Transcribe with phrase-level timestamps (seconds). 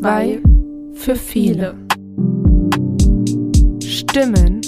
[0.00, 0.40] Zwei
[0.94, 1.76] für viele.
[3.84, 4.62] Stimmen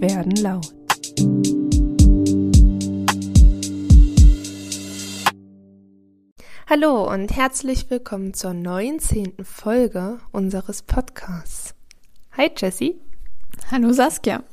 [0.00, 0.74] werden laut.
[6.66, 9.34] Hallo und herzlich willkommen zur 19.
[9.44, 11.74] Folge unseres Podcasts.
[12.32, 12.98] Hi Jessie.
[13.70, 14.44] Hallo Saskia.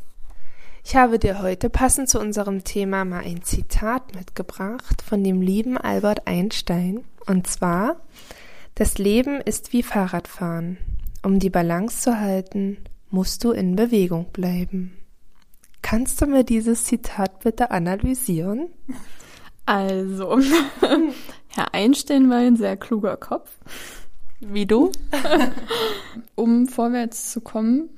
[0.83, 5.77] Ich habe dir heute passend zu unserem Thema mal ein Zitat mitgebracht von dem lieben
[5.77, 7.05] Albert Einstein.
[7.27, 8.01] Und zwar,
[8.75, 10.77] das Leben ist wie Fahrradfahren.
[11.23, 12.77] Um die Balance zu halten,
[13.09, 14.93] musst du in Bewegung bleiben.
[15.81, 18.69] Kannst du mir dieses Zitat bitte analysieren?
[19.65, 20.39] Also,
[21.49, 23.51] Herr Einstein war ein sehr kluger Kopf.
[24.39, 24.91] Wie du?
[26.35, 27.89] um vorwärts zu kommen,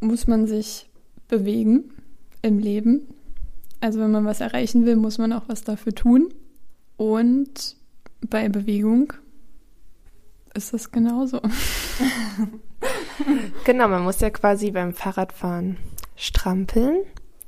[0.00, 0.88] muss man sich
[1.28, 1.92] bewegen
[2.42, 3.06] im Leben.
[3.80, 6.32] Also wenn man was erreichen will, muss man auch was dafür tun.
[6.96, 7.76] Und
[8.28, 9.12] bei Bewegung
[10.54, 11.40] ist das genauso.
[13.64, 15.76] genau, man muss ja quasi beim Fahrradfahren
[16.16, 17.00] strampeln.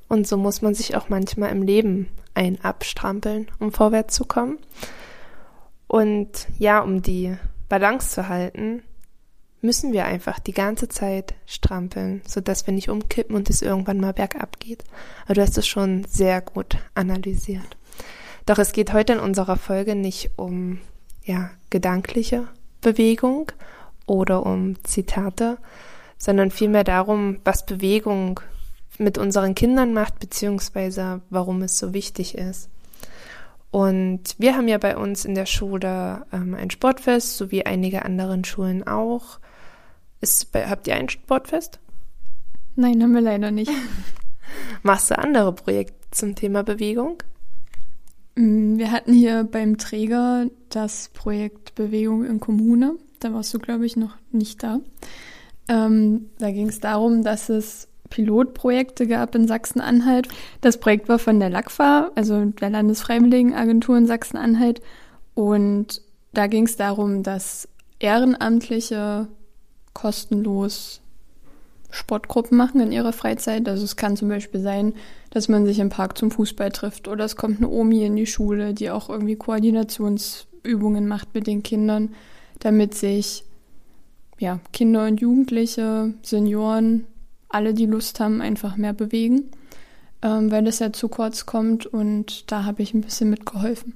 [0.08, 4.58] Und so muss man sich auch manchmal im Leben ein abstrampeln, um vorwärts zu kommen.
[5.86, 7.36] Und ja, um die
[7.68, 8.82] Balance zu halten,
[9.60, 14.12] müssen wir einfach die ganze Zeit strampeln, sodass wir nicht umkippen und es irgendwann mal
[14.12, 14.84] bergab geht.
[15.24, 17.76] Aber du hast es schon sehr gut analysiert.
[18.46, 20.80] Doch es geht heute in unserer Folge nicht um
[21.24, 22.46] ja, gedankliche
[22.84, 23.50] Bewegung
[24.06, 25.58] oder um Zitate,
[26.18, 28.38] sondern vielmehr darum, was Bewegung
[28.98, 32.70] mit unseren Kindern macht, beziehungsweise warum es so wichtig ist.
[33.72, 38.04] Und wir haben ja bei uns in der Schule ähm, ein Sportfest, so wie einige
[38.04, 39.40] anderen Schulen auch.
[40.20, 41.80] Ist, habt ihr ein Sportfest?
[42.76, 43.72] Nein, haben wir leider nicht.
[44.84, 47.18] Machst du andere Projekte zum Thema Bewegung?
[48.36, 52.96] Mm, wir hatten hier beim Träger das Projekt Bewegung in Kommune.
[53.20, 54.80] Da warst du, glaube ich, noch nicht da.
[55.68, 60.28] Ähm, da ging es darum, dass es Pilotprojekte gab in Sachsen-Anhalt.
[60.60, 64.82] Das Projekt war von der LACFA, also der Landesfreiwilligenagentur in Sachsen-Anhalt.
[65.34, 66.02] Und
[66.32, 67.68] da ging es darum, dass
[67.98, 69.28] Ehrenamtliche
[69.94, 71.00] kostenlos
[71.94, 73.68] Sportgruppen machen in ihrer Freizeit.
[73.68, 74.94] Also es kann zum Beispiel sein,
[75.30, 78.26] dass man sich im Park zum Fußball trifft oder es kommt eine Omi in die
[78.26, 82.14] Schule, die auch irgendwie Koordinationsübungen macht mit den Kindern,
[82.58, 83.44] damit sich
[84.38, 87.06] ja, Kinder und Jugendliche, Senioren,
[87.48, 89.50] alle, die Lust haben, einfach mehr bewegen,
[90.22, 93.94] ähm, weil das ja zu kurz kommt und da habe ich ein bisschen mitgeholfen.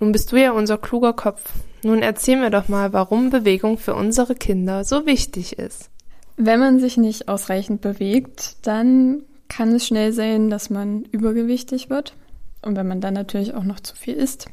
[0.00, 1.52] Nun bist du ja unser kluger Kopf.
[1.84, 5.90] Nun erzähl mir doch mal, warum Bewegung für unsere Kinder so wichtig ist.
[6.36, 12.14] Wenn man sich nicht ausreichend bewegt, dann kann es schnell sein, dass man übergewichtig wird.
[12.62, 14.46] Und wenn man dann natürlich auch noch zu viel isst.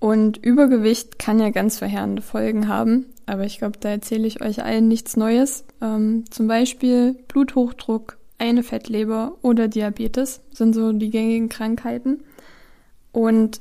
[0.00, 3.06] Und Übergewicht kann ja ganz verheerende Folgen haben.
[3.26, 5.64] Aber ich glaube, da erzähle ich euch allen nichts Neues.
[5.80, 12.22] Ähm, zum Beispiel Bluthochdruck, eine Fettleber oder Diabetes sind so die gängigen Krankheiten.
[13.12, 13.60] Und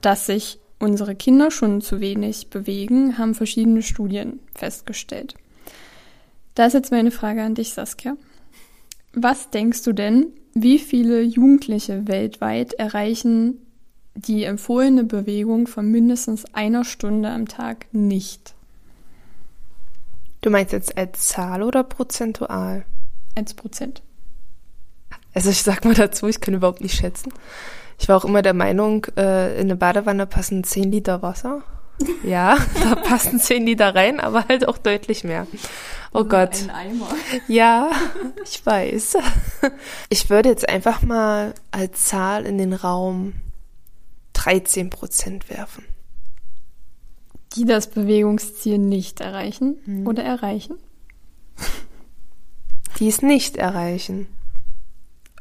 [0.00, 5.34] dass sich unsere Kinder schon zu wenig bewegen, haben verschiedene Studien festgestellt.
[6.56, 8.16] Da ist jetzt meine Frage an dich, Saskia.
[9.12, 13.58] Was denkst du denn, wie viele Jugendliche weltweit erreichen
[14.14, 18.54] die empfohlene Bewegung von mindestens einer Stunde am Tag nicht?
[20.40, 22.86] Du meinst jetzt als Zahl oder prozentual?
[23.34, 24.02] Als Prozent.
[25.34, 27.34] Also ich sag mal dazu, ich kann überhaupt nicht schätzen.
[27.98, 31.62] Ich war auch immer der Meinung, äh, in eine Badewanne passen 10 Liter Wasser.
[32.22, 35.46] Ja, da passen 10 Liter rein, aber halt auch deutlich mehr.
[36.12, 36.62] Oh Gott.
[36.62, 37.08] Ein Eimer.
[37.48, 37.90] Ja,
[38.44, 39.18] ich weiß.
[40.08, 43.34] Ich würde jetzt einfach mal als Zahl in den Raum
[44.34, 45.84] 13 Prozent werfen.
[47.56, 50.06] Die das Bewegungsziel nicht erreichen hm.
[50.06, 50.76] oder erreichen?
[52.98, 54.28] Die es nicht erreichen.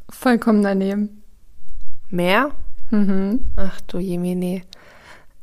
[0.09, 1.21] Vollkommen daneben.
[2.09, 2.51] Mehr?
[2.89, 3.45] Mhm.
[3.55, 4.63] Ach du Jemine.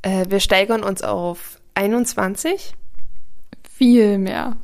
[0.03, 2.75] Äh, wir steigern uns auf 21.
[3.71, 4.57] Viel mehr.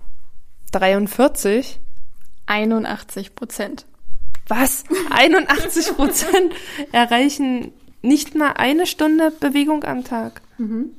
[0.72, 1.80] 43.
[2.46, 3.86] 81 Prozent.
[4.48, 4.84] Was?
[5.10, 6.52] 81 Prozent
[6.92, 10.40] erreichen nicht mal eine Stunde Bewegung am Tag.
[10.58, 10.90] Mhm.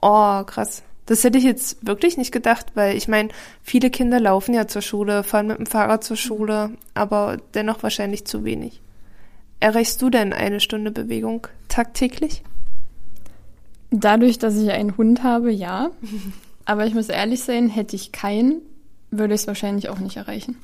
[0.00, 0.82] Oh, krass.
[1.06, 3.30] Das hätte ich jetzt wirklich nicht gedacht, weil ich meine,
[3.62, 8.26] viele Kinder laufen ja zur Schule, fahren mit dem Fahrrad zur Schule, aber dennoch wahrscheinlich
[8.26, 8.80] zu wenig.
[9.58, 12.44] Erreichst du denn eine Stunde Bewegung tagtäglich?
[13.90, 15.90] Dadurch, dass ich einen Hund habe, ja.
[16.64, 18.62] Aber ich muss ehrlich sein, hätte ich keinen,
[19.10, 20.56] würde ich es wahrscheinlich auch nicht erreichen.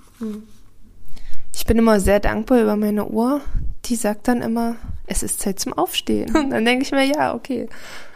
[1.55, 3.41] Ich bin immer sehr dankbar über meine Uhr.
[3.87, 4.77] Die sagt dann immer,
[5.07, 6.35] es ist Zeit zum Aufstehen.
[6.37, 7.69] Und dann denke ich mir, ja, okay,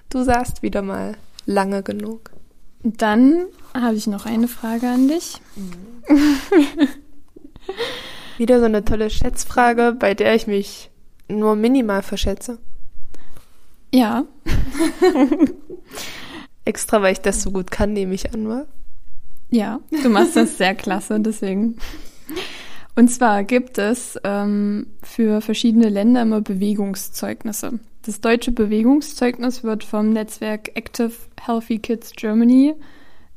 [0.09, 1.17] du saßt wieder mal
[1.47, 2.31] lange genug.
[2.83, 5.41] Dann habe ich noch eine Frage an dich.
[8.39, 10.91] Wieder so eine tolle Schätzfrage, bei der ich mich
[11.29, 12.59] nur minimal verschätze.
[13.93, 14.25] Ja.
[16.65, 18.67] Extra, weil ich das so gut kann, nehme ich an, wa?
[19.51, 21.77] Ja, du machst das sehr klasse, deswegen.
[22.95, 27.81] Und zwar gibt es ähm, für verschiedene Länder immer Bewegungszeugnisse.
[28.03, 32.75] Das deutsche Bewegungszeugnis wird vom Netzwerk Active Healthy Kids Germany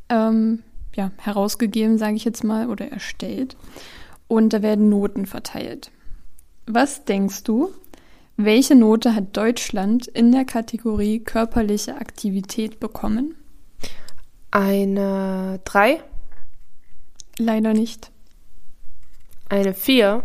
[0.09, 0.63] ähm,
[0.95, 3.57] ja, herausgegeben, sage ich jetzt mal, oder erstellt.
[4.27, 5.91] Und da werden Noten verteilt.
[6.65, 7.71] Was denkst du,
[8.37, 13.35] welche Note hat Deutschland in der Kategorie körperliche Aktivität bekommen?
[14.51, 16.01] Eine 3?
[17.37, 18.11] Leider nicht.
[19.49, 20.23] Eine 4?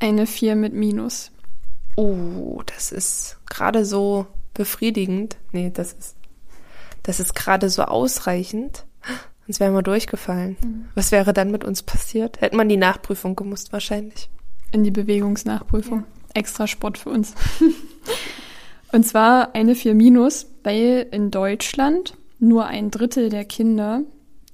[0.00, 1.30] Eine 4 mit Minus.
[1.96, 5.36] Oh, das ist gerade so befriedigend.
[5.52, 6.16] Nee, das ist,
[7.02, 8.84] das ist gerade so ausreichend.
[9.46, 10.56] Sonst wären wir durchgefallen.
[10.62, 10.88] Mhm.
[10.94, 12.40] Was wäre dann mit uns passiert?
[12.40, 14.30] Hätte man die Nachprüfung gemusst, wahrscheinlich.
[14.72, 16.00] In die Bewegungsnachprüfung.
[16.00, 16.13] Ja.
[16.34, 17.34] Extra Sport für uns.
[18.92, 24.02] Und zwar eine 4 minus, weil in Deutschland nur ein Drittel der Kinder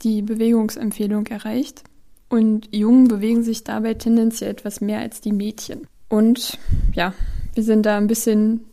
[0.02, 1.82] die Bewegungsempfehlung erreicht.
[2.28, 5.86] Und Jungen bewegen sich dabei tendenziell etwas mehr als die Mädchen.
[6.08, 6.58] Und
[6.94, 7.12] ja,
[7.54, 8.64] wir sind da ein bisschen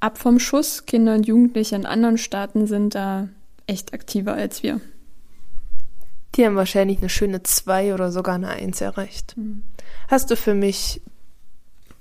[0.00, 0.84] ab vom Schuss.
[0.84, 3.28] Kinder und Jugendliche in anderen Staaten sind da
[3.66, 4.80] echt aktiver als wir.
[6.34, 9.36] Die haben wahrscheinlich eine schöne 2 oder sogar eine 1 erreicht.
[9.36, 9.62] Mhm.
[10.08, 11.00] Hast du für mich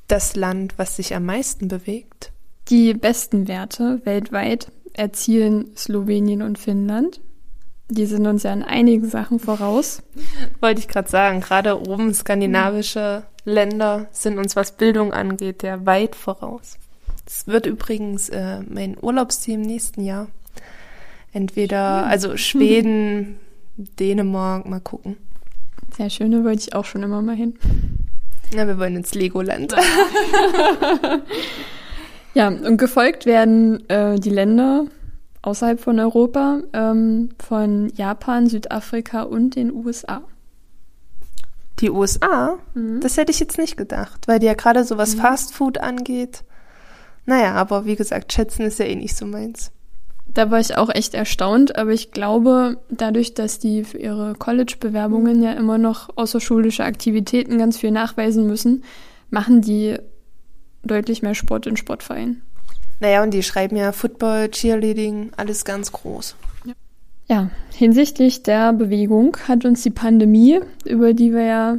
[0.08, 2.32] das Land, was sich am meisten bewegt?
[2.70, 7.22] Die besten Werte weltweit erzielen Slowenien und Finnland.
[7.90, 10.02] Die sind uns ja in einigen Sachen voraus.
[10.60, 16.16] Wollte ich gerade sagen, gerade oben skandinavische Länder sind uns, was Bildung angeht, ja weit
[16.16, 16.78] voraus.
[17.26, 20.28] Es wird übrigens äh, mein Urlaubsziel im nächsten Jahr.
[21.32, 23.40] Entweder, also Schweden,
[23.78, 25.18] Dänemark, mal gucken.
[25.96, 27.58] Sehr schön, da wollte ich auch schon immer mal hin.
[28.54, 29.74] Na, wir wollen ins Legoland.
[32.34, 34.86] ja, und gefolgt werden äh, die Länder
[35.42, 40.22] außerhalb von Europa ähm, von Japan, Südafrika und den USA.
[41.80, 42.58] Die USA?
[42.74, 43.02] Mhm.
[43.02, 45.20] Das hätte ich jetzt nicht gedacht, weil die ja gerade so was mhm.
[45.20, 46.44] Fast Food angeht.
[47.26, 49.72] Naja, aber wie gesagt, schätzen ist ja eh nicht so meins.
[50.34, 55.42] Da war ich auch echt erstaunt, aber ich glaube, dadurch, dass die für ihre College-Bewerbungen
[55.42, 58.84] ja immer noch außerschulische Aktivitäten ganz viel nachweisen müssen,
[59.30, 59.98] machen die
[60.84, 62.42] deutlich mehr Sport in Sportvereinen.
[63.00, 66.36] Naja, und die schreiben ja Football, Cheerleading, alles ganz groß.
[66.66, 66.74] Ja.
[67.28, 71.78] ja, hinsichtlich der Bewegung hat uns die Pandemie, über die wir ja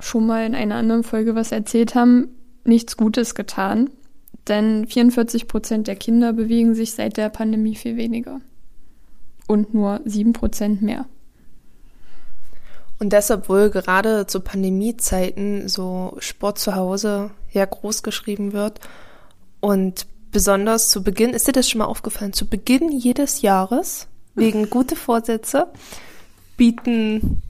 [0.00, 2.28] schon mal in einer anderen Folge was erzählt haben,
[2.64, 3.90] nichts Gutes getan.
[4.48, 8.40] Denn 44 Prozent der Kinder bewegen sich seit der Pandemie viel weniger.
[9.46, 11.06] Und nur 7 Prozent mehr.
[12.98, 18.80] Und deshalb wohl gerade zu Pandemiezeiten so Sport zu Hause ja groß geschrieben wird.
[19.60, 22.32] Und besonders zu Beginn, ist dir das schon mal aufgefallen?
[22.32, 25.68] Zu Beginn jedes Jahres, wegen gute Vorsätze,
[26.56, 27.42] bieten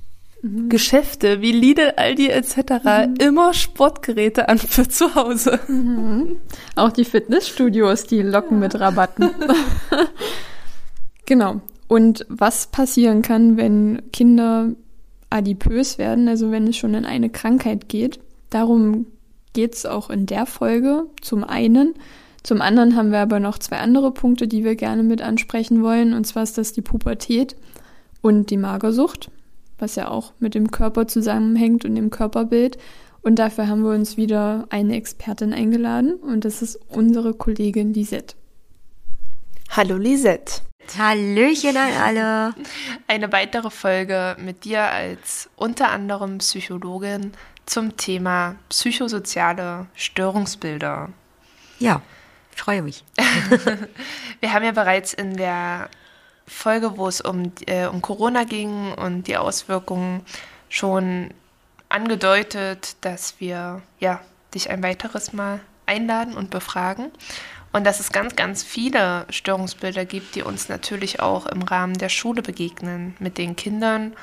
[0.43, 0.69] mhm.
[0.69, 2.57] Geschäfte wie Lidl, Aldi etc.
[2.85, 3.15] Mhm.
[3.21, 5.61] immer Sportgeräte an für zu Hause.
[5.69, 6.37] Mhm.
[6.77, 8.67] Auch die Fitnessstudios, die locken ja.
[8.67, 9.31] mit Rabatten.
[11.27, 11.61] genau.
[11.89, 14.75] Und was passieren kann, wenn Kinder
[15.31, 18.21] adipös werden, also wenn es schon in eine Krankheit geht.
[18.51, 19.07] Darum
[19.53, 21.95] geht es auch in der Folge zum einen.
[22.43, 26.15] Zum anderen haben wir aber noch zwei andere Punkte, die wir gerne mit ansprechen wollen.
[26.15, 27.57] Und zwar ist das die Pubertät
[28.23, 29.31] und die Magersucht
[29.79, 32.79] was ja auch mit dem Körper zusammenhängt und dem Körperbild.
[33.23, 38.37] Und dafür haben wir uns wieder eine Expertin eingeladen und das ist unsere Kollegin Lisette.
[39.71, 40.63] Hallo Lisette.
[40.97, 42.55] Hallöchen an alle.
[43.07, 47.33] Eine weitere Folge mit dir als unter anderem Psychologin
[47.67, 51.11] zum Thema psychosoziale Störungsbilder.
[51.79, 52.01] Ja,
[52.55, 53.05] ich freue mich.
[54.41, 55.91] wir haben ja bereits in der
[56.49, 60.23] Folge, wo es um, äh, um Corona ging und die Auswirkungen
[60.69, 61.31] schon
[61.89, 64.21] angedeutet, dass wir ja,
[64.55, 67.11] dich ein weiteres Mal einladen und befragen.
[67.73, 72.09] Und dass es ganz, ganz viele Störungsbilder gibt, die uns natürlich auch im Rahmen der
[72.09, 74.15] Schule begegnen, mit den Kindern,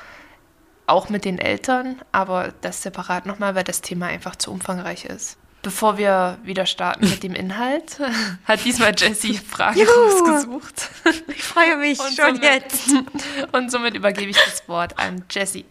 [0.86, 5.38] auch mit den Eltern, aber das separat nochmal, weil das Thema einfach zu umfangreich ist.
[5.62, 7.98] Bevor wir wieder starten mit dem Inhalt,
[8.44, 9.90] hat diesmal Jessie Fragen Juhu.
[9.90, 10.90] rausgesucht.
[11.28, 12.88] Ich freue mich und schon somit, jetzt.
[13.52, 15.64] Und somit übergebe ich das Wort an Jessie.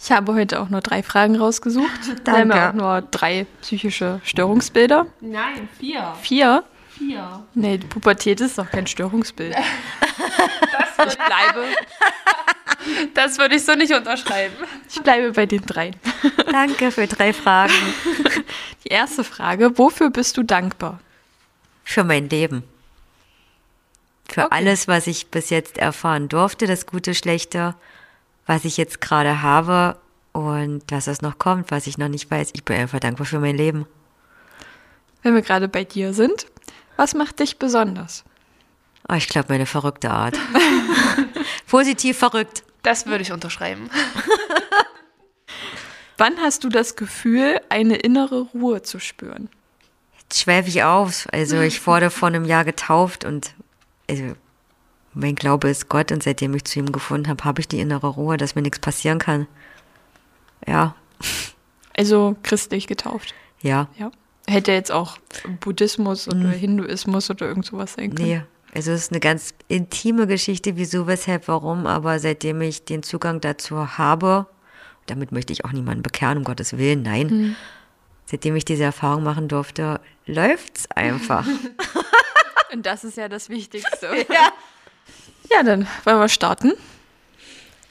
[0.00, 1.90] Ich habe heute auch nur drei Fragen rausgesucht.
[2.22, 2.54] Danke.
[2.54, 5.06] Wir haben auch nur drei psychische Störungsbilder.
[5.20, 6.14] Nein, vier.
[6.22, 6.62] Vier?
[6.96, 7.44] Vier.
[7.54, 9.56] Nee, die Pubertät ist doch kein Störungsbild.
[10.96, 11.64] das Ich bleibe.
[13.14, 14.54] Das würde ich so nicht unterschreiben.
[14.88, 15.96] Ich bleibe bei den dreien.
[16.50, 17.72] Danke für drei Fragen.
[18.84, 21.00] Die erste Frage, wofür bist du dankbar?
[21.84, 22.62] Für mein Leben.
[24.30, 24.48] Für Okay.
[24.54, 27.74] alles, was ich bis jetzt erfahren durfte, das Gute, Schlechte,
[28.46, 29.96] was ich jetzt gerade habe
[30.32, 32.50] und was es noch kommt, was ich noch nicht weiß.
[32.52, 33.86] Ich bin einfach dankbar für mein Leben.
[35.22, 36.46] Wenn wir gerade bei dir sind,
[36.96, 38.22] was macht dich besonders?
[39.08, 40.38] Oh, ich glaube, meine verrückte Art.
[41.66, 42.62] Positiv verrückt.
[42.82, 43.88] Das würde ich unterschreiben.
[46.16, 49.48] Wann hast du das Gefühl, eine innere Ruhe zu spüren?
[50.18, 51.28] Jetzt schweife ich auf.
[51.32, 53.54] Also ich wurde vor einem Jahr getauft und
[54.10, 54.34] also
[55.14, 58.08] mein Glaube ist Gott und seitdem ich zu ihm gefunden habe, habe ich die innere
[58.08, 59.46] Ruhe, dass mir nichts passieren kann.
[60.66, 60.94] Ja,
[61.96, 63.34] Also christlich getauft.
[63.60, 64.10] ja, Ja.
[64.48, 65.18] Hätte jetzt auch
[65.60, 68.28] Buddhismus oder Hinduismus oder irgend sowas sein können.
[68.28, 68.42] nee.
[68.74, 73.40] Also es ist eine ganz intime Geschichte, wieso, weshalb, warum, aber seitdem ich den Zugang
[73.40, 74.46] dazu habe,
[75.06, 77.56] damit möchte ich auch niemanden bekehren, um Gottes Willen, nein.
[78.26, 81.46] Seitdem ich diese Erfahrung machen durfte, läuft's einfach.
[82.72, 84.06] Und das ist ja das Wichtigste.
[84.28, 84.52] ja.
[85.50, 86.74] ja, dann wollen wir starten.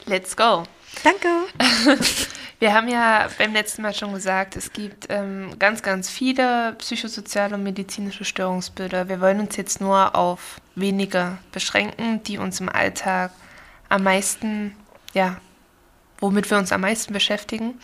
[0.05, 0.63] Let's go.
[1.03, 1.27] Danke.
[2.59, 7.53] Wir haben ja beim letzten Mal schon gesagt, es gibt ähm, ganz, ganz viele psychosoziale
[7.53, 9.07] und medizinische Störungsbilder.
[9.07, 13.31] Wir wollen uns jetzt nur auf wenige beschränken, die uns im Alltag
[13.89, 14.75] am meisten,
[15.13, 15.37] ja,
[16.19, 17.79] womit wir uns am meisten beschäftigen.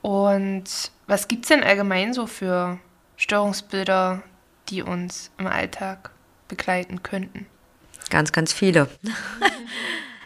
[0.00, 2.78] Und was gibt es denn allgemein so für
[3.16, 4.22] Störungsbilder,
[4.68, 6.10] die uns im Alltag
[6.46, 7.46] begleiten könnten?
[8.10, 8.88] Ganz, ganz viele.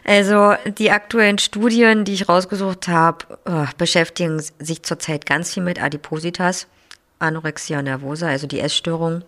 [0.05, 5.81] Also die aktuellen Studien, die ich rausgesucht habe, äh, beschäftigen sich zurzeit ganz viel mit
[5.81, 6.67] Adipositas,
[7.19, 9.23] Anorexia nervosa, also die Essstörung.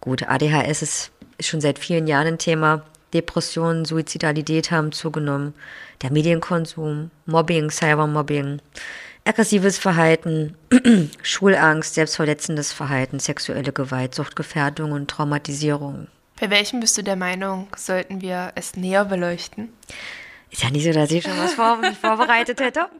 [0.00, 2.82] Gut, ADHS ist, schon seit vielen Jahren ein Thema.
[3.14, 5.54] Depressionen, Suizidalität haben zugenommen.
[6.02, 8.60] Der Medienkonsum, Mobbing, Cybermobbing,
[9.24, 10.56] aggressives Verhalten,
[11.22, 16.08] Schulangst, selbstverletzendes Verhalten, sexuelle Gewalt, Suchtgefährdung und Traumatisierung.
[16.44, 19.72] Bei welchem bist du der Meinung, sollten wir es näher beleuchten?
[20.50, 22.90] Ist ja nicht so, dass ich schon was vor, vorbereitet hätte.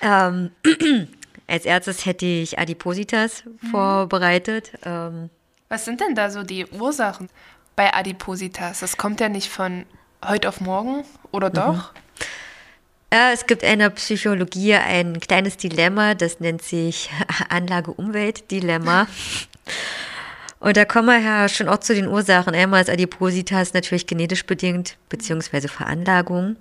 [0.00, 0.50] Ähm,
[1.46, 4.72] als erstes hätte ich Adipositas vorbereitet.
[4.84, 5.30] Ähm,
[5.68, 7.28] Was sind denn da so die Ursachen
[7.76, 8.80] bei Adipositas?
[8.80, 9.86] Das kommt ja nicht von
[10.26, 11.92] heute auf morgen, oder doch?
[13.10, 17.10] äh, es gibt in der Psychologie ein kleines Dilemma, das nennt sich
[17.48, 19.06] Anlage-Umwelt-Dilemma.
[20.66, 22.52] Und da kommen wir ja schon auch zu den Ursachen.
[22.52, 26.56] Einmal ist Adipositas natürlich genetisch bedingt, beziehungsweise Veranlagung.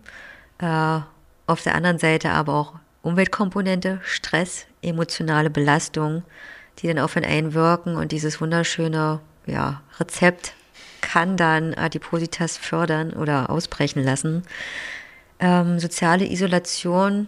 [0.59, 1.00] Äh,
[1.47, 6.21] auf der anderen Seite aber auch Umweltkomponente, Stress, emotionale Belastung,
[6.77, 7.95] die dann auf ihn einwirken.
[7.95, 10.53] Und dieses wunderschöne ja, Rezept
[11.01, 14.43] kann dann Adipositas fördern oder ausbrechen lassen.
[15.39, 17.27] Ähm, soziale Isolation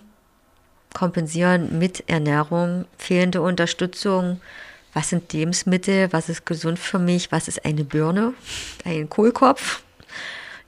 [0.93, 4.41] kompensieren mit Ernährung, fehlende Unterstützung.
[4.97, 6.11] Was sind Lebensmittel?
[6.11, 7.31] Was ist gesund für mich?
[7.31, 8.33] Was ist eine Birne?
[8.83, 9.83] Ein Kohlkopf?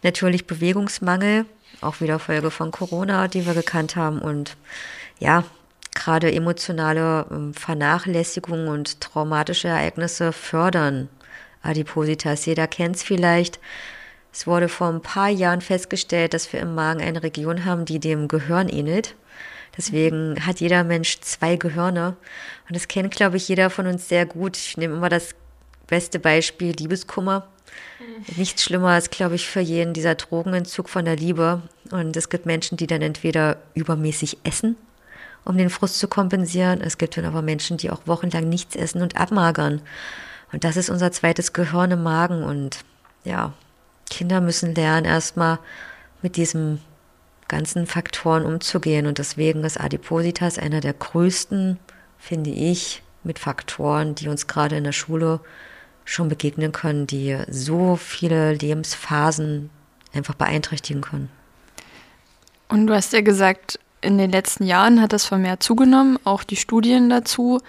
[0.04, 1.46] Natürlich Bewegungsmangel,
[1.82, 4.20] auch wieder Folge von Corona, die wir gekannt haben.
[4.20, 4.56] Und
[5.18, 5.46] ja,
[5.96, 11.10] gerade emotionale ähm, Vernachlässigung und traumatische Ereignisse fördern
[11.64, 12.46] Adipositas.
[12.46, 13.60] Jeder kennt es vielleicht.
[14.32, 17.98] Es wurde vor ein paar Jahren festgestellt, dass wir im Magen eine Region haben, die
[17.98, 19.16] dem Gehirn ähnelt.
[19.78, 22.16] Deswegen hat jeder Mensch zwei Gehirne.
[22.68, 24.58] Und das kennt, glaube ich, jeder von uns sehr gut.
[24.58, 25.36] Ich nehme immer das
[25.88, 27.48] beste Beispiel Liebeskummer.
[28.36, 31.62] Nichts schlimmer ist, glaube ich, für jeden dieser Drogenentzug von der Liebe.
[31.92, 34.76] Und es gibt Menschen, die dann entweder übermäßig essen,
[35.46, 36.82] um den Frust zu kompensieren.
[36.82, 39.82] Es gibt dann aber Menschen, die auch wochenlang nichts essen und abmagern.
[40.52, 42.44] Und das ist unser zweites Gehirn im Magen.
[42.44, 42.80] Und
[43.24, 43.54] ja,
[44.10, 45.60] Kinder müssen lernen, erstmal
[46.22, 46.82] mit diesen
[47.50, 49.06] ganzen Faktoren umzugehen.
[49.06, 51.78] Und deswegen ist Adipositas einer der größten,
[52.18, 55.42] finde ich, mit Faktoren, die uns gerade in der Schule
[56.06, 59.70] schon begegnen können, die so viele Lebensphasen
[60.14, 61.30] einfach beeinträchtigen können.
[62.70, 66.56] Und du hast ja gesagt, in den letzten Jahren hat das vermehrt zugenommen, auch die
[66.56, 67.60] Studien dazu.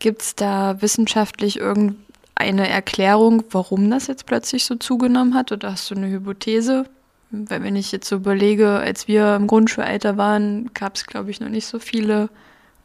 [0.00, 5.52] Gibt es da wissenschaftlich irgendeine Erklärung, warum das jetzt plötzlich so zugenommen hat?
[5.52, 6.84] Oder hast du eine Hypothese?
[7.30, 11.40] Weil wenn ich jetzt so überlege, als wir im Grundschulalter waren, gab es, glaube ich,
[11.40, 12.30] noch nicht so viele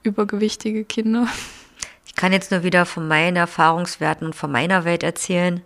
[0.03, 1.27] übergewichtige Kinder.
[2.05, 5.61] Ich kann jetzt nur wieder von meinen Erfahrungswerten und von meiner Welt erzählen.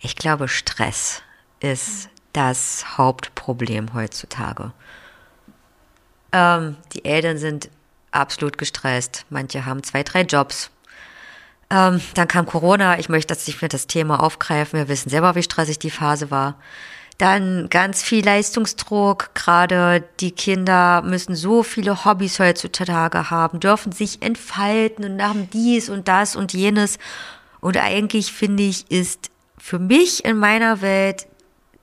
[0.00, 1.22] Ich glaube, Stress
[1.60, 4.72] ist das Hauptproblem heutzutage.
[6.32, 7.70] Ähm, die Eltern sind
[8.10, 9.24] absolut gestresst.
[9.30, 10.70] Manche haben zwei, drei Jobs.
[11.70, 12.98] Ähm, dann kam Corona.
[12.98, 14.78] Ich möchte jetzt nicht mehr das Thema aufgreifen.
[14.78, 16.56] Wir wissen selber, wie stressig die Phase war.
[17.18, 19.34] Dann ganz viel Leistungsdruck.
[19.34, 25.88] Gerade die Kinder müssen so viele Hobbys heutzutage haben, dürfen sich entfalten und haben dies
[25.88, 26.98] und das und jenes.
[27.60, 31.26] Und eigentlich finde ich, ist für mich in meiner Welt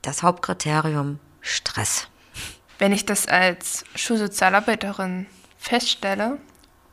[0.01, 2.07] das Hauptkriterium Stress.
[2.77, 5.25] Wenn ich das als Schulsozialarbeiterin
[5.57, 6.37] feststelle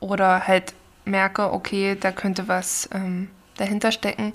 [0.01, 0.75] oder halt
[1.05, 4.35] merke, okay, da könnte was ähm, dahinter stecken,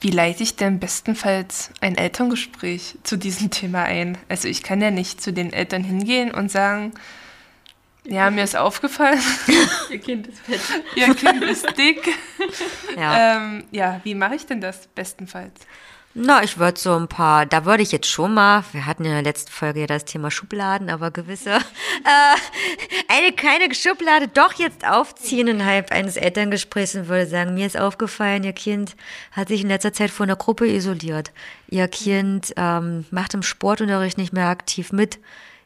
[0.00, 4.16] wie leite ich denn bestenfalls ein Elterngespräch zu diesem Thema ein?
[4.28, 6.92] Also ich kann ja nicht zu den Eltern hingehen und sagen,
[8.04, 9.20] ja, mir ist aufgefallen,
[9.90, 10.60] Ihr Kind ist fett.
[10.94, 12.00] ihr Kind ist dick.
[12.96, 13.36] Ja.
[13.36, 15.52] Ähm, ja, wie mache ich denn das bestenfalls?
[16.14, 19.12] Na, ich würde so ein paar, da würde ich jetzt schon mal, wir hatten in
[19.12, 22.36] der letzten Folge ja das Thema Schubladen, aber gewisse, äh,
[23.08, 28.42] eine kleine Schublade doch jetzt aufziehen innerhalb eines Elterngesprächs und würde sagen, mir ist aufgefallen,
[28.42, 28.96] ihr Kind
[29.32, 31.30] hat sich in letzter Zeit von der Gruppe isoliert.
[31.68, 35.18] Ihr Kind ähm, macht im Sportunterricht nicht mehr aktiv mit.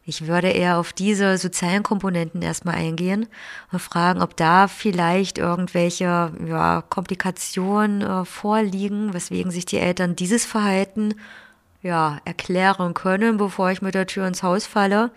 [0.04, 3.28] Ich würde eher auf diese sozialen Komponenten erstmal eingehen
[3.70, 10.44] und fragen, ob da vielleicht irgendwelche ja, Komplikationen äh, vorliegen, weswegen sich die Eltern dieses
[10.44, 11.14] Verhalten
[11.82, 15.12] ja erklären können, bevor ich mit der Tür ins Haus falle.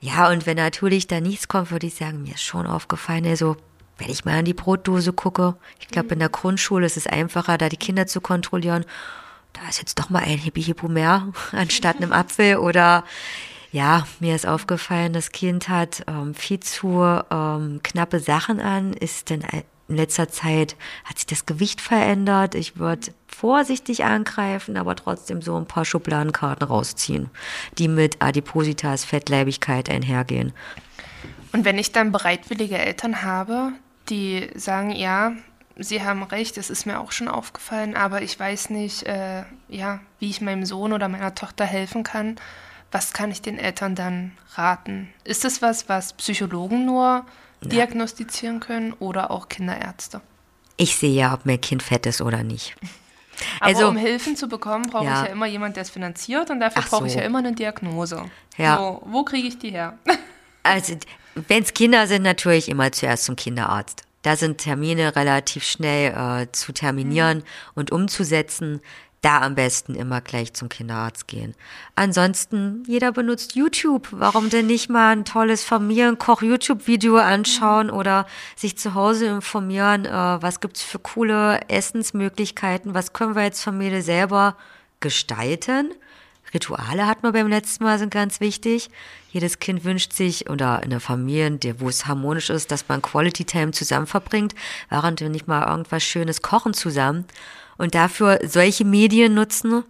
[0.00, 3.56] Ja, und wenn natürlich da nichts kommt, würde ich sagen, mir ist schon aufgefallen, also
[3.96, 7.56] wenn ich mal an die Brotdose gucke, ich glaube, in der Grundschule ist es einfacher,
[7.56, 8.84] da die Kinder zu kontrollieren.
[9.54, 13.04] Da ist jetzt doch mal ein Hippi-Hippo mehr anstatt einem Apfel oder
[13.74, 19.30] ja, mir ist aufgefallen, das Kind hat ähm, viel zu ähm, knappe Sachen an, ist
[19.30, 19.44] denn
[19.88, 22.54] in letzter Zeit hat sich das Gewicht verändert.
[22.54, 27.30] Ich würde vorsichtig angreifen, aber trotzdem so ein paar Schubladenkarten rausziehen,
[27.76, 30.52] die mit Adipositas, Fettleibigkeit einhergehen.
[31.52, 33.72] Und wenn ich dann bereitwillige Eltern habe,
[34.08, 35.32] die sagen, ja,
[35.76, 39.98] Sie haben recht, es ist mir auch schon aufgefallen, aber ich weiß nicht, äh, ja,
[40.20, 42.36] wie ich meinem Sohn oder meiner Tochter helfen kann,
[42.94, 45.12] was kann ich den Eltern dann raten?
[45.24, 47.26] Ist es was, was Psychologen nur
[47.60, 50.20] diagnostizieren können oder auch Kinderärzte?
[50.76, 52.76] Ich sehe ja, ob mein Kind fett ist oder nicht.
[53.58, 55.22] Aber Also- um Hilfen zu bekommen, brauche Ja.
[55.22, 57.18] ich ja immer jemand, der es finanziert und dafür brauche ich so.
[57.18, 58.24] ja immer eine Diagnose.
[58.56, 58.76] Ja.
[58.76, 59.98] So, wo kriege ich die her?
[60.66, 60.94] Also,
[61.34, 64.02] wenn es Kinder sind, natürlich immer zuerst zum Kinderarzt.
[64.22, 67.42] Da sind Termine relativ schnell äh, zu terminieren
[67.74, 68.80] und umzusetzen.
[69.24, 71.54] Da am besten immer gleich zum Kinderarzt gehen.
[71.94, 74.08] Ansonsten, jeder benutzt YouTube.
[74.10, 80.60] Warum denn nicht mal ein tolles Familienkoch-YouTube-Video anschauen oder sich zu Hause informieren, äh, was
[80.60, 84.58] gibt's für coole Essensmöglichkeiten, was können wir als Familie selber
[85.00, 85.94] gestalten?
[86.52, 88.90] Rituale hat man beim letzten Mal, sind ganz wichtig.
[89.30, 93.46] Jedes Kind wünscht sich, oder in der Familie, wo es harmonisch ist, dass man Quality
[93.46, 94.54] Time zusammen verbringt,
[94.90, 97.24] während wir nicht mal irgendwas Schönes kochen zusammen.
[97.84, 99.84] Und dafür solche Medien nutzen,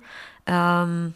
[0.46, 1.14] ähm,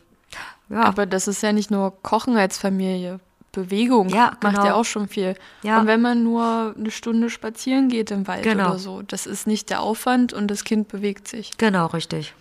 [0.70, 3.20] ja, Aber das ist ja nicht nur Kochen als Familie.
[3.52, 4.66] Bewegung Ja, macht genau.
[4.66, 5.34] ja auch schon viel.
[5.62, 5.80] Ja.
[5.80, 8.68] Und wenn man nur eine Stunde spazieren geht im Wald Genau.
[8.70, 11.50] oder so, das ist nicht der Aufwand und das Kind bewegt sich.
[11.56, 12.34] genau, richtig.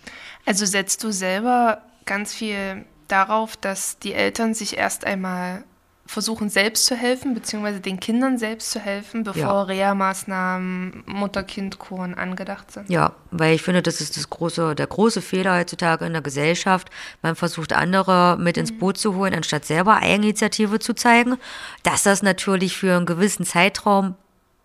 [0.46, 5.64] Also setzt du selber ganz viel darauf, dass die Eltern sich erst einmal
[6.08, 9.62] versuchen, selbst zu helfen, beziehungsweise den Kindern selbst zu helfen, bevor Ja.
[9.62, 12.88] Reha-Maßnahmen, Mutter-Kind-Kuren angedacht sind.
[12.88, 16.88] Ja, weil ich finde, das ist das große, der große Fehler heutzutage in der Gesellschaft.
[17.22, 21.36] Man versucht andere mit ins Boot zu holen, anstatt selber Eigeninitiative zu zeigen.
[21.82, 24.14] Dass das natürlich für einen gewissen Zeitraum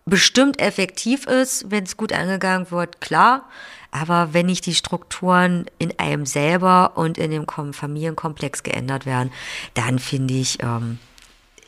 [0.06, 3.48] bestimmt effektiv ist, wenn es gut angegangen wird, klar.
[3.90, 9.30] Aber wenn nicht die Strukturen in einem selber und in dem Kom- Familienkomplex geändert werden,
[9.74, 10.98] dann finde ich, ähm,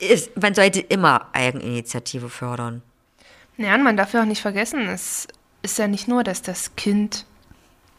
[0.01, 2.83] ist, man sollte immer Eigeninitiative fördern.
[3.57, 5.29] Ja, und man darf ja auch nicht vergessen, es
[5.63, 7.25] ist ja nicht nur, dass das Kind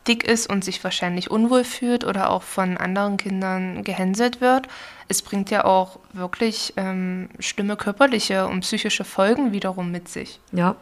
[0.07, 4.67] dick ist und sich wahrscheinlich unwohl fühlt oder auch von anderen Kindern gehänselt wird.
[5.07, 10.39] Es bringt ja auch wirklich ähm, schlimme körperliche und psychische Folgen wiederum mit sich.
[10.51, 10.75] Ja.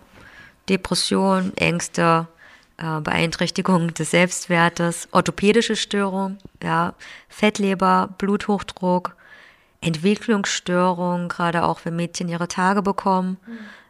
[0.70, 2.28] Depression, Ängste,
[2.78, 6.94] äh, Beeinträchtigung des Selbstwertes, orthopädische Störung, ja,
[7.30, 9.15] Fettleber, Bluthochdruck,
[9.86, 13.38] Entwicklungsstörungen, gerade auch wenn Mädchen ihre Tage bekommen,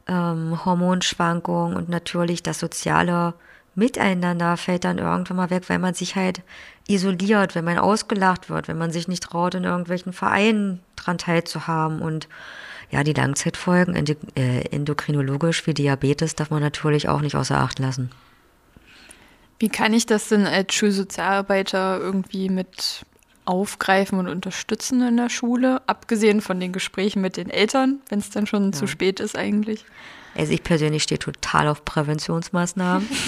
[0.08, 3.34] ähm, Hormonschwankungen und natürlich das soziale
[3.75, 6.41] Miteinander fällt dann irgendwann mal weg, weil man sich halt
[6.88, 12.01] isoliert, wenn man ausgelacht wird, wenn man sich nicht traut, in irgendwelchen Vereinen dran teilzuhaben
[12.01, 12.27] und
[12.91, 13.95] ja, die Langzeitfolgen
[14.36, 18.12] äh, endokrinologisch wie Diabetes darf man natürlich auch nicht außer Acht lassen.
[19.60, 23.05] Wie kann ich das denn als Schulsozialarbeiter irgendwie mit
[23.45, 28.29] aufgreifen und unterstützen in der Schule, abgesehen von den Gesprächen mit den Eltern, wenn es
[28.29, 29.86] dann schon zu spät ist eigentlich?
[30.36, 33.08] Also ich persönlich stehe total auf Präventionsmaßnahmen.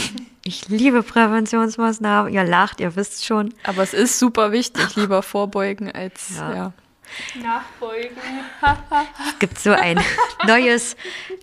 [0.43, 2.31] Ich liebe Präventionsmaßnahmen.
[2.31, 3.53] Ihr lacht, ihr wisst schon.
[3.63, 6.55] Aber es ist super wichtig, lieber vorbeugen als ja.
[6.55, 6.73] ja.
[7.43, 8.15] Nachbeugen.
[9.27, 9.99] es gibt so ein
[10.47, 10.95] neues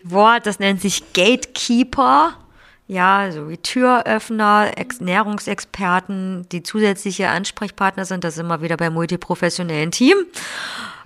[0.04, 2.38] Wort, das nennt sich Gatekeeper.
[2.86, 8.24] Ja, so wie Türöffner, Ernährungsexperten, die zusätzliche Ansprechpartner sind.
[8.24, 10.18] Das sind wir wieder beim multiprofessionellen Team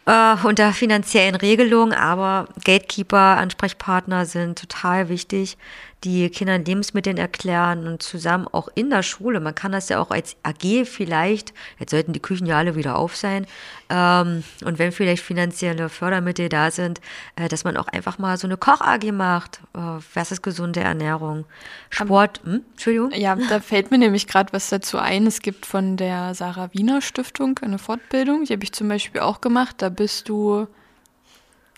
[0.09, 5.59] äh, unter finanziellen Regelungen, aber Gatekeeper, Ansprechpartner sind total wichtig,
[6.05, 9.41] die Kindern Lebensmittel erklären und zusammen auch in der Schule.
[9.41, 12.97] Man kann das ja auch als AG vielleicht, jetzt sollten die Küchen ja alle wieder
[12.97, 13.47] auf sein,
[13.91, 17.01] ähm, und wenn vielleicht finanzielle Fördermittel da sind,
[17.37, 21.47] äh, dass man auch einfach mal so eine Koch-AG macht, äh, versus gesunde Ernährung.
[21.91, 22.65] Sport, hm?
[22.73, 23.13] Entschuldigung?
[23.13, 25.27] Ja, da fällt mir nämlich gerade was dazu ein.
[25.27, 29.41] Es gibt von der Sarah Wiener Stiftung eine Fortbildung, die habe ich zum Beispiel auch
[29.41, 29.77] gemacht.
[29.79, 30.69] Da bist du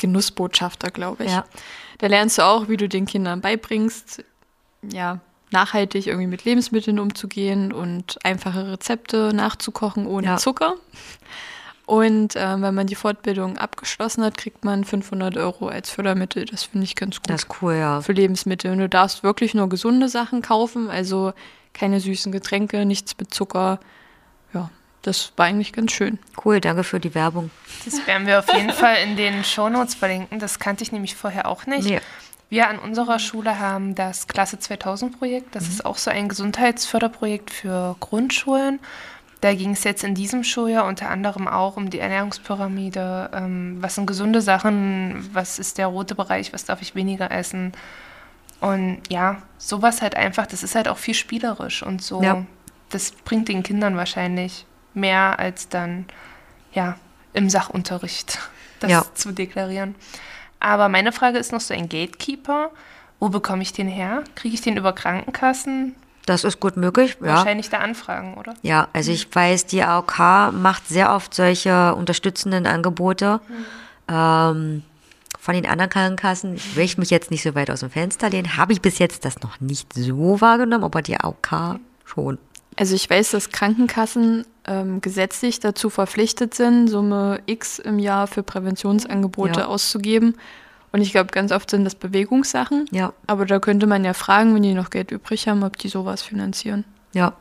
[0.00, 1.30] Genussbotschafter, glaube ich.
[1.30, 1.44] Ja.
[1.98, 4.24] Da lernst du auch, wie du den Kindern beibringst,
[4.82, 10.36] ja, nachhaltig irgendwie mit Lebensmitteln umzugehen und einfache Rezepte nachzukochen ohne ja.
[10.36, 10.74] Zucker.
[11.86, 16.44] Und äh, wenn man die Fortbildung abgeschlossen hat, kriegt man 500 Euro als Fördermittel.
[16.44, 17.28] Das finde ich ganz gut.
[17.28, 18.00] Das ist cool, ja.
[18.00, 18.70] Für Lebensmittel.
[18.70, 21.32] Und du darfst wirklich nur gesunde Sachen kaufen, also
[21.74, 23.80] keine süßen Getränke, nichts mit Zucker.
[25.02, 26.18] Das war eigentlich ganz schön.
[26.44, 27.50] Cool, danke für die Werbung.
[27.84, 30.38] Das werden wir auf jeden Fall in den Shownotes verlinken.
[30.38, 31.88] Das kannte ich nämlich vorher auch nicht.
[31.88, 32.00] Nee.
[32.50, 35.54] Wir an unserer Schule haben das Klasse 2000 Projekt.
[35.54, 35.70] Das mhm.
[35.70, 38.80] ist auch so ein Gesundheitsförderprojekt für Grundschulen.
[39.40, 43.30] Da ging es jetzt in diesem Schuljahr unter anderem auch um die Ernährungspyramide.
[43.32, 45.30] Ähm, was sind gesunde Sachen?
[45.32, 46.52] Was ist der rote Bereich?
[46.52, 47.72] Was darf ich weniger essen?
[48.60, 52.22] Und ja, sowas halt einfach, das ist halt auch viel spielerisch und so.
[52.22, 52.44] Ja.
[52.90, 56.06] Das bringt den Kindern wahrscheinlich mehr als dann,
[56.72, 56.96] ja,
[57.32, 58.38] im Sachunterricht
[58.80, 59.04] das ja.
[59.14, 59.94] zu deklarieren.
[60.58, 62.70] Aber meine Frage ist noch so ein Gatekeeper.
[63.18, 64.24] Wo bekomme ich den her?
[64.34, 65.94] Kriege ich den über Krankenkassen?
[66.26, 67.16] Das ist gut möglich.
[67.20, 67.36] Ja.
[67.36, 68.54] Wahrscheinlich da anfragen, oder?
[68.62, 73.40] Ja, also ich weiß, die AOK macht sehr oft solche unterstützenden Angebote.
[73.48, 73.64] Mhm.
[74.08, 74.82] Ähm,
[75.38, 78.58] von den anderen Krankenkassen, ich will mich jetzt nicht so weit aus dem Fenster lehnen,
[78.58, 82.38] habe ich bis jetzt das noch nicht so wahrgenommen, aber die AOK schon.
[82.80, 88.42] Also ich weiß, dass Krankenkassen ähm, gesetzlich dazu verpflichtet sind, Summe X im Jahr für
[88.42, 89.66] Präventionsangebote ja.
[89.66, 90.34] auszugeben.
[90.90, 92.86] Und ich glaube, ganz oft sind das Bewegungssachen.
[92.90, 93.12] Ja.
[93.26, 96.22] Aber da könnte man ja fragen, wenn die noch Geld übrig haben, ob die sowas
[96.22, 96.86] finanzieren.
[97.12, 97.34] Ja.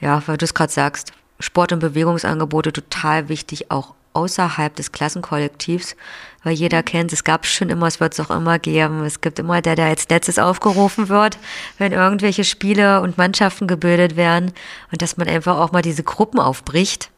[0.00, 5.96] Ja, weil du es gerade sagst, Sport- und Bewegungsangebote total wichtig, auch außerhalb des Klassenkollektivs,
[6.42, 6.84] weil jeder mhm.
[6.86, 9.04] kennt, es gab schon immer, es wird es auch immer geben.
[9.04, 11.38] Es gibt immer der, der als letztes aufgerufen wird,
[11.78, 14.52] wenn irgendwelche Spiele und Mannschaften gebildet werden
[14.90, 17.10] und dass man einfach auch mal diese Gruppen aufbricht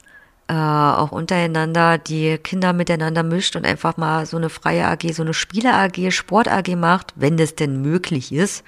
[0.49, 5.23] äh, auch untereinander die Kinder miteinander mischt und einfach mal so eine freie AG, so
[5.23, 8.63] eine Spiele-AG, Sport-AG macht, wenn das denn möglich ist.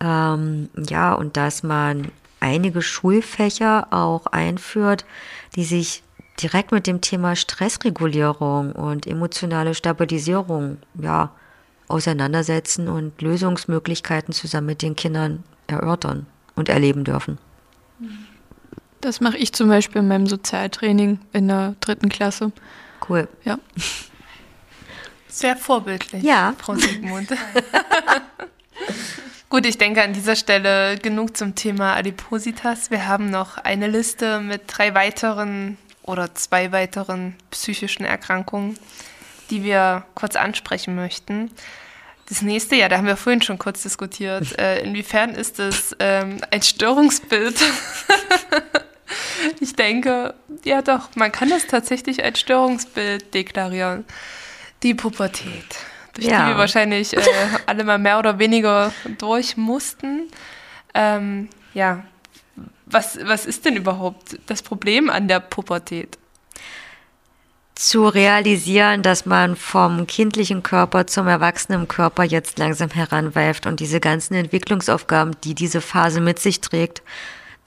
[0.00, 5.04] Ähm, ja, und dass man einige Schulfächer auch einführt,
[5.54, 6.02] die sich
[6.42, 11.30] direkt mit dem Thema Stressregulierung und emotionale Stabilisierung, ja,
[11.88, 17.38] auseinandersetzen und Lösungsmöglichkeiten zusammen mit den Kindern erörtern und erleben dürfen.
[19.00, 22.50] Das mache ich zum Beispiel in meinem Sozialtraining in der dritten Klasse.
[23.08, 23.28] Cool.
[23.44, 23.58] Ja.
[25.28, 26.54] Sehr vorbildlich, ja.
[26.58, 27.28] Frau Siegmund.
[29.48, 32.90] Gut, ich denke an dieser Stelle genug zum Thema Adipositas.
[32.90, 38.78] Wir haben noch eine Liste mit drei weiteren oder zwei weiteren psychischen Erkrankungen,
[39.50, 41.50] die wir kurz ansprechen möchten.
[42.28, 44.46] Das nächste, ja, da haben wir vorhin schon kurz diskutiert.
[44.58, 47.60] Äh, inwiefern ist es ähm, ein Störungsbild
[49.60, 54.04] ich denke, ja doch, man kann das tatsächlich als Störungsbild deklarieren.
[54.82, 55.64] Die Pubertät,
[56.14, 56.42] durch ja.
[56.42, 57.20] die wir wahrscheinlich äh,
[57.66, 60.28] alle mal mehr oder weniger durch mussten.
[60.94, 62.04] Ähm, ja,
[62.86, 66.18] was, was ist denn überhaupt das Problem an der Pubertät?
[67.76, 74.00] zu realisieren, dass man vom kindlichen Körper zum erwachsenen Körper jetzt langsam heranweift und diese
[74.00, 77.02] ganzen Entwicklungsaufgaben, die diese Phase mit sich trägt,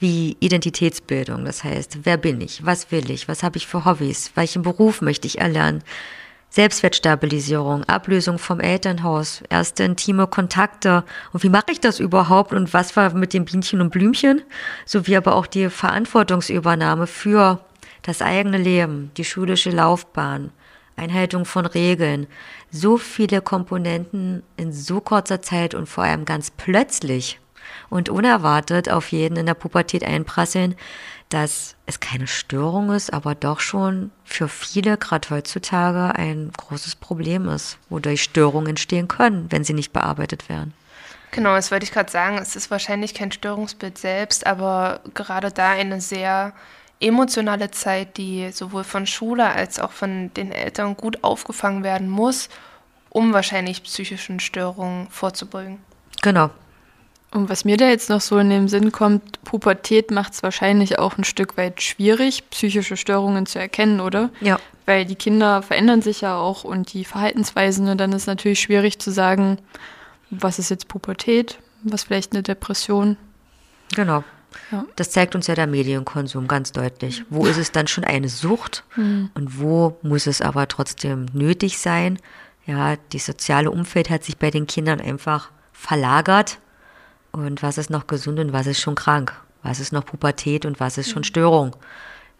[0.00, 1.44] wie Identitätsbildung.
[1.44, 2.66] Das heißt, wer bin ich?
[2.66, 3.28] Was will ich?
[3.28, 4.32] Was habe ich für Hobbys?
[4.34, 5.84] Welchen Beruf möchte ich erlernen?
[6.50, 11.04] Selbstwertstabilisierung, Ablösung vom Elternhaus, erste intime Kontakte.
[11.32, 12.52] Und wie mache ich das überhaupt?
[12.52, 14.42] Und was war mit den Bienchen und Blümchen?
[14.84, 17.60] Sowie aber auch die Verantwortungsübernahme für
[18.02, 20.50] das eigene Leben, die schulische Laufbahn,
[20.96, 22.26] Einhaltung von Regeln.
[22.72, 27.38] So viele Komponenten in so kurzer Zeit und vor allem ganz plötzlich
[27.90, 30.74] und unerwartet auf jeden in der Pubertät einprasseln,
[31.30, 37.48] dass es keine Störung ist, aber doch schon für viele, gerade heutzutage, ein großes Problem
[37.48, 40.74] ist, wodurch Störungen entstehen können, wenn sie nicht bearbeitet werden.
[41.30, 42.38] Genau, das wollte ich gerade sagen.
[42.38, 46.52] Es ist wahrscheinlich kein Störungsbild selbst, aber gerade da eine sehr
[46.98, 52.48] emotionale Zeit, die sowohl von Schule als auch von den Eltern gut aufgefangen werden muss,
[53.08, 55.78] um wahrscheinlich psychischen Störungen vorzubeugen.
[56.22, 56.50] Genau,
[57.32, 60.98] und was mir da jetzt noch so in den Sinn kommt, Pubertät macht es wahrscheinlich
[60.98, 64.30] auch ein Stück weit schwierig, psychische Störungen zu erkennen, oder?
[64.40, 64.58] Ja.
[64.84, 68.98] Weil die Kinder verändern sich ja auch und die Verhaltensweisen und dann ist natürlich schwierig
[68.98, 69.58] zu sagen,
[70.30, 73.16] was ist jetzt Pubertät, was vielleicht eine Depression.
[73.94, 74.24] Genau.
[74.72, 74.84] Ja.
[74.96, 77.22] Das zeigt uns ja der Medienkonsum ganz deutlich.
[77.30, 79.30] Wo ist es dann schon eine Sucht mhm.
[79.34, 82.18] und wo muss es aber trotzdem nötig sein?
[82.66, 86.58] Ja, die soziale Umfeld hat sich bei den Kindern einfach verlagert
[87.32, 89.32] und was ist noch gesund und was ist schon krank?
[89.62, 91.76] Was ist noch Pubertät und was ist schon Störung?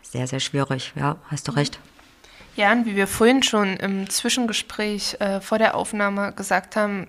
[0.03, 0.92] Sehr, sehr schwierig.
[0.96, 1.79] Ja, hast du recht.
[2.57, 7.07] Ja, und wie wir vorhin schon im Zwischengespräch äh, vor der Aufnahme gesagt haben,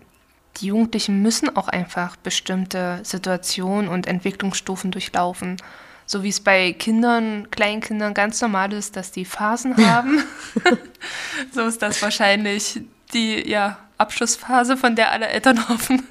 [0.58, 5.58] die Jugendlichen müssen auch einfach bestimmte Situationen und Entwicklungsstufen durchlaufen.
[6.06, 10.24] So wie es bei Kindern, Kleinkindern ganz normal ist, dass die Phasen haben.
[11.54, 12.82] so ist das wahrscheinlich
[13.14, 16.04] die ja, Abschlussphase, von der alle Eltern hoffen,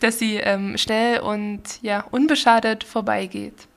[0.00, 3.68] dass sie ähm, schnell und ja, unbeschadet vorbeigeht.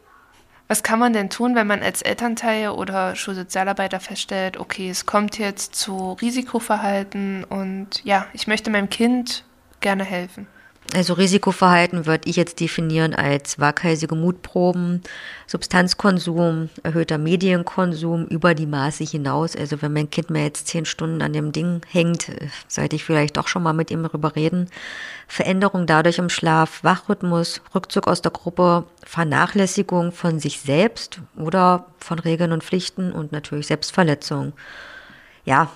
[0.67, 5.38] Was kann man denn tun, wenn man als Elternteil oder Schulsozialarbeiter feststellt, okay, es kommt
[5.38, 9.43] jetzt zu Risikoverhalten und ja, ich möchte meinem Kind
[9.81, 10.47] gerne helfen?
[10.95, 15.01] Also Risikoverhalten würde ich jetzt definieren als waghalsige Mutproben,
[15.47, 19.56] Substanzkonsum, erhöhter Medienkonsum über die Maße hinaus.
[19.56, 22.27] Also wenn mein Kind mir jetzt zehn Stunden an dem Ding hängt,
[22.67, 24.69] sollte ich vielleicht doch schon mal mit ihm darüber reden.
[25.27, 32.19] Veränderung dadurch im Schlaf, Wachrhythmus, Rückzug aus der Gruppe, Vernachlässigung von sich selbst oder von
[32.19, 34.53] Regeln und Pflichten und natürlich Selbstverletzung.
[35.43, 35.71] Ja,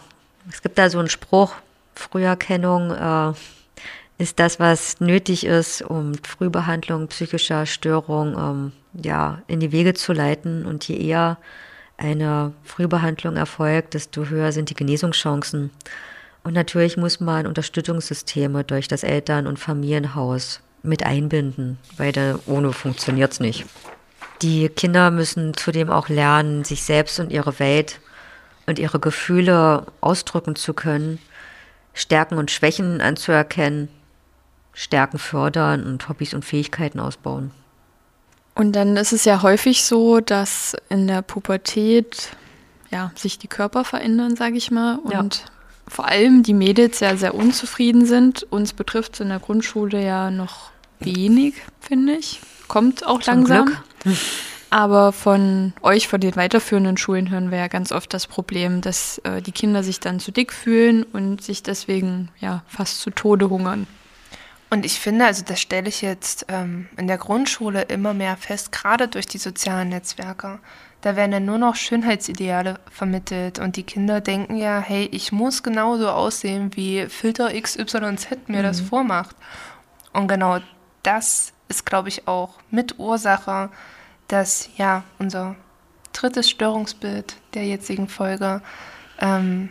[0.51, 1.55] es gibt da so einen Spruch,
[1.95, 3.33] Früherkennung, äh,
[4.17, 10.11] ist das, was nötig ist, um Frühbehandlung psychischer Störung ähm, ja, in die Wege zu
[10.13, 10.65] leiten.
[10.65, 11.37] Und je eher
[11.97, 15.69] eine Frühbehandlung erfolgt, desto höher sind die Genesungschancen.
[16.43, 22.71] Und natürlich muss man Unterstützungssysteme durch das Eltern- und Familienhaus mit einbinden, weil da ohne
[22.73, 23.65] funktioniert es nicht.
[24.41, 27.99] Die Kinder müssen zudem auch lernen, sich selbst und ihre Welt
[28.67, 31.19] und ihre Gefühle ausdrücken zu können,
[31.93, 33.89] Stärken und Schwächen anzuerkennen
[34.77, 37.49] Stärken fördern und Hobbys und Fähigkeiten ausbauen.
[38.53, 42.29] Und dann ist es ja häufig so, dass in der Pubertät
[42.91, 44.99] ja, sich die Körper verändern, sage ich mal.
[44.99, 45.45] Und ja.
[45.87, 48.45] vor allem die Mädels ja sehr unzufrieden sind.
[48.51, 52.39] Uns betrifft es in der Grundschule ja noch wenig, finde ich.
[52.67, 53.65] Kommt auch Zum langsam.
[54.03, 54.15] Glück.
[54.69, 59.17] Aber von euch, von den weiterführenden Schulen, hören wir ja ganz oft das Problem, dass
[59.23, 63.49] äh, die Kinder sich dann zu dick fühlen und sich deswegen ja fast zu Tode
[63.49, 63.87] hungern.
[64.69, 68.71] Und ich finde, also das stelle ich jetzt ähm, in der Grundschule immer mehr fest,
[68.71, 70.59] gerade durch die sozialen Netzwerke.
[71.01, 75.63] Da werden ja nur noch Schönheitsideale vermittelt und die Kinder denken ja, hey, ich muss
[75.63, 78.63] genauso aussehen, wie Filter XYZ mir mhm.
[78.63, 79.35] das vormacht.
[80.11, 80.59] Und genau
[81.03, 83.69] das ist, glaube ich, auch Mitursache,
[84.27, 85.55] dass ja unser
[86.11, 88.61] drittes Störungsbild der jetzigen Folge
[89.19, 89.69] ähm,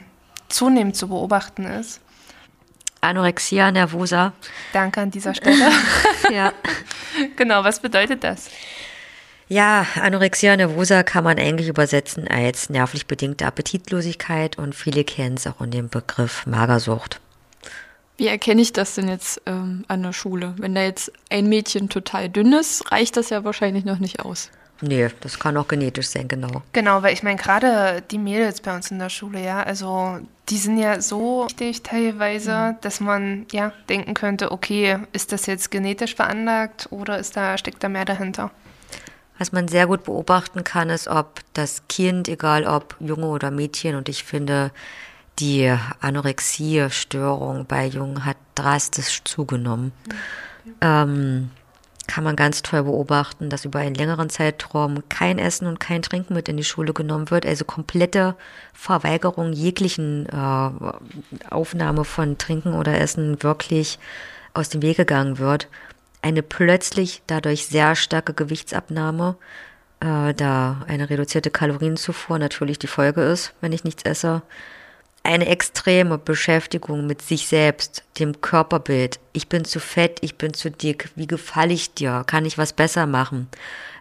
[0.49, 2.01] zunehmend zu beobachten ist.
[3.07, 4.33] Anorexia nervosa.
[4.73, 5.71] Danke an dieser Stelle.
[6.33, 6.53] ja.
[7.37, 8.51] Genau, was bedeutet das?
[9.49, 15.47] Ja, Anorexia nervosa kann man eigentlich übersetzen als nervlich bedingte Appetitlosigkeit und viele kennen es
[15.47, 17.21] auch in dem Begriff Magersucht.
[18.16, 20.55] Wie erkenne ich das denn jetzt ähm, an der Schule?
[20.59, 24.51] Wenn da jetzt ein Mädchen total dünn ist, reicht das ja wahrscheinlich noch nicht aus.
[24.81, 26.62] Nee, das kann auch genetisch sein, genau.
[26.73, 30.59] Genau, weil ich meine, gerade die Mädels bei uns in der Schule, ja, also die
[30.59, 32.77] sind ja so wichtig teilweise, mhm.
[32.83, 37.83] dass man ja denken könnte, okay, ist das jetzt genetisch veranlagt oder ist da, steckt
[37.83, 38.51] da mehr dahinter?
[39.39, 43.95] Was man sehr gut beobachten kann, ist, ob das Kind, egal ob Junge oder Mädchen,
[43.95, 44.71] und ich finde,
[45.39, 49.93] die Anorexie-Störung bei Jungen hat drastisch zugenommen.
[50.65, 50.73] Mhm.
[50.81, 51.51] Ähm,
[52.07, 56.35] kann man ganz toll beobachten, dass über einen längeren Zeitraum kein Essen und kein Trinken
[56.35, 57.45] mit in die Schule genommen wird.
[57.47, 58.37] Also komplette
[58.73, 63.99] Verweigerung jeglichen äh, Aufnahme von Trinken oder Essen wirklich
[64.55, 65.69] aus dem Weg gegangen wird.
[66.23, 69.37] Eine plötzlich dadurch sehr starke Gewichtsabnahme,
[70.01, 74.42] äh, da eine reduzierte Kalorienzufuhr natürlich die Folge ist, wenn ich nichts esse
[75.27, 79.21] eine extreme Beschäftigung mit sich selbst, dem Körperbild.
[79.33, 82.25] Ich bin zu fett, ich bin zu dick, wie gefalle ich dir?
[82.27, 83.49] Kann ich was besser machen?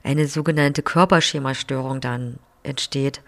[0.04, 3.22] Eine sogenannte Körperschemastörung dann entsteht.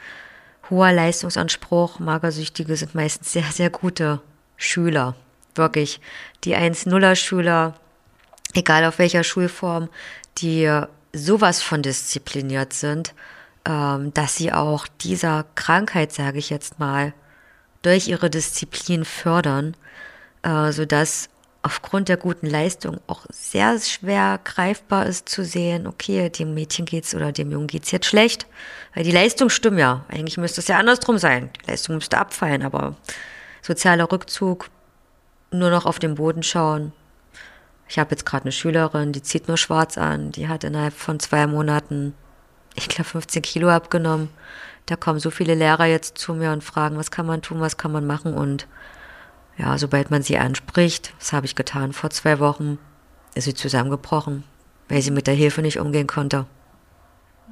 [0.70, 4.22] Hoher Leistungsanspruch, Magersüchtige sind meistens sehr, sehr gute
[4.58, 5.16] Schüler.
[5.56, 6.00] Wirklich.
[6.44, 7.74] Die 1-0er-Schüler,
[8.54, 9.90] egal auf welcher Schulform,
[10.38, 10.70] die
[11.14, 13.14] sowas von diszipliniert sind,
[13.66, 17.14] ähm, dass sie auch dieser Krankheit, sage ich jetzt mal,
[17.82, 19.76] durch ihre Disziplin fördern,
[20.44, 21.30] äh, sodass
[21.68, 27.14] aufgrund der guten Leistung auch sehr schwer greifbar ist zu sehen, okay, dem Mädchen geht's
[27.14, 28.48] oder dem Jungen geht's jetzt schlecht,
[28.96, 30.06] weil die Leistung stimmt ja.
[30.08, 31.50] Eigentlich müsste es ja andersrum sein.
[31.62, 32.96] Die Leistung müsste abfallen, aber
[33.62, 34.70] sozialer Rückzug,
[35.52, 36.94] nur noch auf den Boden schauen.
[37.90, 41.20] Ich habe jetzt gerade eine Schülerin, die zieht nur schwarz an, die hat innerhalb von
[41.20, 42.14] zwei Monaten,
[42.76, 44.30] ich glaube, 15 Kilo abgenommen.
[44.88, 47.78] Da kommen so viele Lehrer jetzt zu mir und fragen, was kann man tun, was
[47.78, 48.68] kann man machen und
[49.58, 52.78] ja, sobald man sie anspricht, das habe ich getan vor zwei Wochen,
[53.36, 54.44] ist sie zusammengebrochen,
[54.88, 56.46] weil sie mit der Hilfe nicht umgehen konnte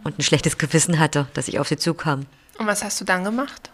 [0.03, 2.27] und ein schlechtes Gewissen hatte, dass ich auf sie zukam.
[2.57, 3.71] Und was hast du dann gemacht?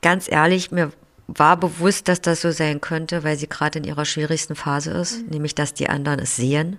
[0.00, 0.92] Ganz ehrlich, mir
[1.26, 5.22] war bewusst, dass das so sein könnte, weil sie gerade in ihrer schwierigsten Phase ist,
[5.22, 5.28] mhm.
[5.30, 6.78] nämlich dass die anderen es sehen.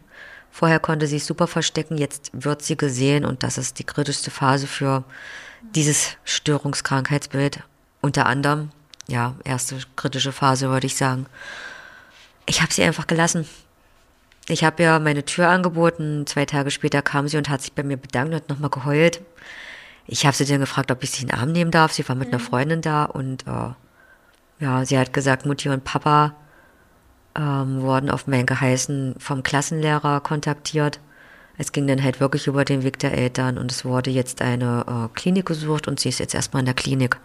[0.52, 4.32] Vorher konnte sie es super verstecken, jetzt wird sie gesehen und das ist die kritischste
[4.32, 5.04] Phase für
[5.76, 7.64] dieses Störungskrankheitsbild.
[8.02, 8.72] Unter anderem,
[9.08, 11.28] ja, erste kritische Phase würde ich sagen.
[12.46, 13.48] Ich habe sie einfach gelassen.
[14.48, 16.26] Ich habe ihr meine Tür angeboten.
[16.26, 19.22] Zwei Tage später kam sie und hat sich bei mir bedankt und nochmal geheult.
[20.08, 21.94] Ich habe sie dann gefragt, ob ich sie in den Arm nehmen darf.
[21.94, 22.46] Sie war mit einer mhm.
[22.46, 23.70] Freundin da und äh,
[24.60, 26.36] ja, sie hat gesagt, Mutti und Papa
[27.40, 31.00] ähm, wurden auf mein Geheißen vom Klassenlehrer kontaktiert.
[31.58, 34.86] Es ging dann halt wirklich über den Weg der Eltern und es wurde jetzt eine
[34.88, 37.18] äh, Klinik gesucht und sie ist jetzt erstmal in der Klinik.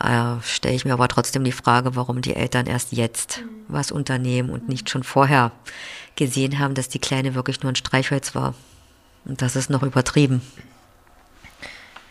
[0.00, 3.48] Äh, Stelle ich mir aber trotzdem die Frage, warum die Eltern erst jetzt mhm.
[3.68, 5.52] was unternehmen und nicht schon vorher
[6.16, 8.54] gesehen haben, dass die Kleine wirklich nur ein Streichholz war.
[9.24, 10.40] Und das ist noch übertrieben.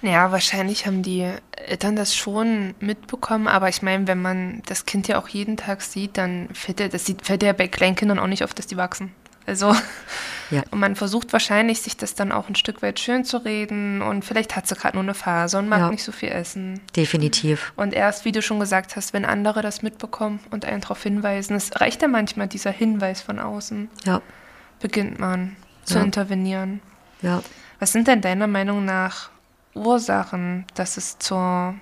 [0.01, 5.07] Ja, wahrscheinlich haben die Eltern das schon mitbekommen, aber ich meine, wenn man das Kind
[5.07, 8.27] ja auch jeden Tag sieht, dann fällt ja, das sieht, fällt ja bei Kleinkindern auch
[8.27, 9.12] nicht auf, dass die wachsen.
[9.47, 9.73] Also,
[10.51, 10.62] ja.
[10.71, 14.23] und man versucht wahrscheinlich, sich das dann auch ein Stück weit schön zu reden und
[14.23, 15.89] vielleicht hat sie gerade nur eine Phase und mag ja.
[15.89, 16.81] nicht so viel essen.
[16.95, 17.73] Definitiv.
[17.75, 21.55] Und erst, wie du schon gesagt hast, wenn andere das mitbekommen und einen darauf hinweisen,
[21.55, 24.21] es reicht ja manchmal dieser Hinweis von außen, ja.
[24.79, 25.55] beginnt man
[25.86, 26.81] zu intervenieren.
[27.21, 27.41] Ja.
[27.79, 29.29] Was sind denn deiner Meinung nach
[29.77, 31.75] Ursachen, dass es zur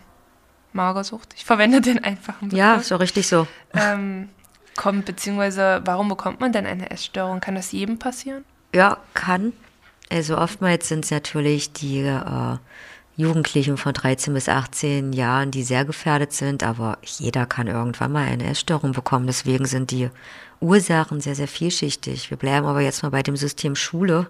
[0.74, 3.48] Magersucht, ich verwende den einfachen Begriff, Ja, so richtig so.
[3.74, 4.30] Ähm,
[4.76, 7.40] kommt, beziehungsweise warum bekommt man denn eine Essstörung?
[7.40, 8.44] Kann das jedem passieren?
[8.74, 9.54] Ja, kann.
[10.12, 12.58] Also oftmals sind es natürlich die äh,
[13.18, 18.28] Jugendlichen von 13 bis 18 Jahren, die sehr gefährdet sind, aber jeder kann irgendwann mal
[18.28, 19.26] eine Essstörung bekommen.
[19.26, 20.10] Deswegen sind die
[20.60, 22.30] Ursachen sehr, sehr vielschichtig.
[22.30, 24.28] Wir bleiben aber jetzt mal bei dem System Schule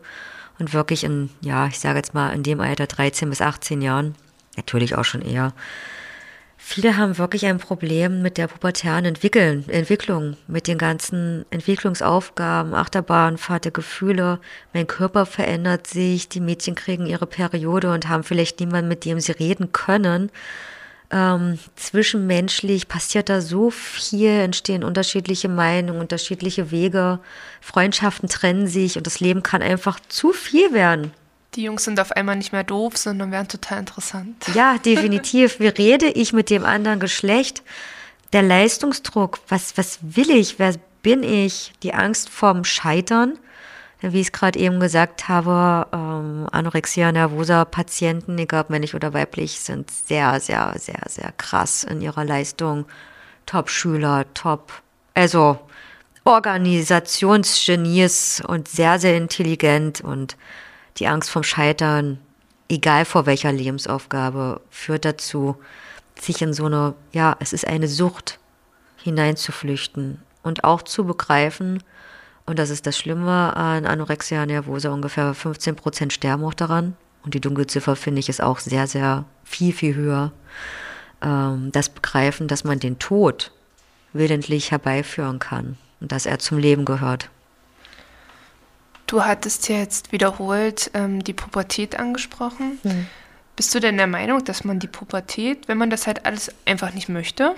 [0.59, 4.15] und wirklich in, ja, ich sage jetzt mal, in dem Alter 13 bis 18 Jahren,
[4.57, 5.53] natürlich auch schon eher,
[6.57, 13.65] viele haben wirklich ein Problem mit der pubertären Entwickeln, Entwicklung, mit den ganzen Entwicklungsaufgaben, Achterbahnfahrt
[13.65, 14.39] der Gefühle.
[14.73, 19.19] Mein Körper verändert sich, die Mädchen kriegen ihre Periode und haben vielleicht niemanden, mit dem
[19.19, 20.31] sie reden können
[21.11, 27.19] ähm, zwischenmenschlich passiert da so viel, entstehen unterschiedliche Meinungen, unterschiedliche Wege,
[27.61, 31.11] Freundschaften trennen sich und das Leben kann einfach zu viel werden.
[31.55, 34.45] Die Jungs sind auf einmal nicht mehr doof, sondern werden total interessant.
[34.53, 35.59] Ja, definitiv.
[35.59, 37.63] Wie rede ich mit dem anderen Geschlecht?
[38.33, 40.59] Der Leistungsdruck, was, was will ich?
[40.59, 41.71] Wer bin ich?
[41.83, 43.37] Die Angst vorm Scheitern
[44.13, 49.59] wie ich es gerade eben gesagt habe, ähm, Anorexia nervosa Patienten, egal männlich oder weiblich,
[49.59, 52.85] sind sehr, sehr, sehr, sehr krass in ihrer Leistung.
[53.45, 54.81] Top-Schüler, top,
[55.13, 55.59] also
[56.23, 60.35] Organisationsgenies und sehr, sehr intelligent und
[60.97, 62.19] die Angst vom Scheitern,
[62.69, 65.57] egal vor welcher Lebensaufgabe, führt dazu,
[66.19, 68.39] sich in so eine, ja, es ist eine Sucht
[69.03, 71.83] hineinzuflüchten und auch zu begreifen,
[72.45, 74.89] und das ist das Schlimme an Anorexia nervosa.
[74.89, 76.95] Ungefähr 15 Prozent sterben auch daran.
[77.23, 80.31] Und die Dunkelziffer finde ich ist auch sehr, sehr viel, viel höher.
[81.23, 83.51] Ähm, das Begreifen, dass man den Tod
[84.13, 87.29] willentlich herbeiführen kann und dass er zum Leben gehört.
[89.07, 92.79] Du hattest ja jetzt wiederholt ähm, die Pubertät angesprochen.
[92.83, 93.07] Hm.
[93.55, 96.93] Bist du denn der Meinung, dass man die Pubertät, wenn man das halt alles einfach
[96.93, 97.55] nicht möchte,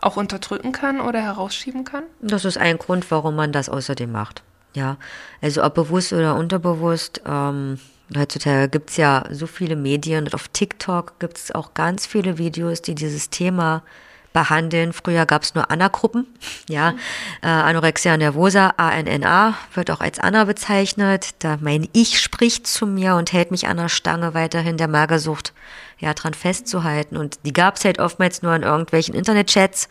[0.00, 2.04] auch unterdrücken kann oder herausschieben kann?
[2.20, 4.42] Das ist ein Grund, warum man das außerdem macht.
[4.74, 4.96] Ja,
[5.40, 7.78] also ob bewusst oder unterbewusst, ähm,
[8.16, 12.38] Heutzutage gibt es ja so viele Medien und auf TikTok gibt es auch ganz viele
[12.38, 13.84] Videos, die dieses Thema
[14.32, 14.92] behandeln.
[14.92, 16.26] Früher gab es nur Anna-Gruppen,
[16.68, 16.94] ja,
[17.42, 21.34] äh, Anorexia nervosa, ANNA, wird auch als Anna bezeichnet.
[21.38, 25.52] Da mein Ich spricht zu mir und hält mich an der Stange weiterhin der Magersucht
[26.00, 27.16] ja dran festzuhalten.
[27.16, 29.88] Und die gab es halt oftmals nur in irgendwelchen Internetchats.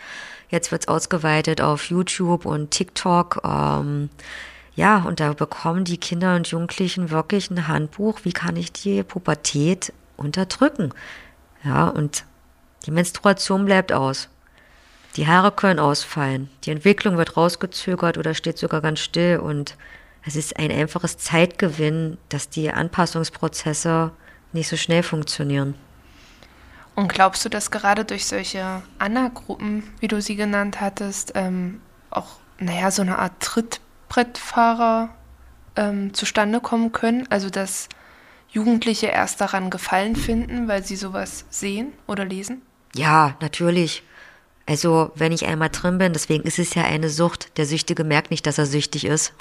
[0.50, 3.42] Jetzt wird's ausgeweitet auf YouTube und TikTok.
[3.44, 4.10] Ähm,
[4.76, 9.04] ja, und da bekommen die Kinder und Jugendlichen wirklich ein Handbuch, wie kann ich die
[9.04, 10.94] Pubertät unterdrücken.
[11.64, 12.24] Ja, und
[12.86, 14.30] die Menstruation bleibt aus.
[15.16, 16.50] Die Haare können ausfallen.
[16.64, 19.38] Die Entwicklung wird rausgezögert oder steht sogar ganz still.
[19.40, 19.76] Und
[20.26, 24.12] es ist ein einfaches Zeitgewinn, dass die Anpassungsprozesse
[24.54, 25.76] nicht so schnell funktionieren.
[27.00, 31.80] Und glaubst du, dass gerade durch solche Anna-Gruppen, wie du sie genannt hattest, ähm,
[32.10, 35.08] auch, naja, so eine Art Trittbrettfahrer
[35.78, 37.26] ähm, zustande kommen können?
[37.30, 37.88] Also, dass
[38.50, 42.64] Jugendliche erst daran Gefallen finden, weil sie sowas sehen oder lesen?
[42.94, 44.04] Ja, natürlich.
[44.66, 47.58] Also, wenn ich einmal drin bin, deswegen ist es ja eine Sucht.
[47.58, 49.32] Der Süchtige merkt nicht, dass er süchtig ist.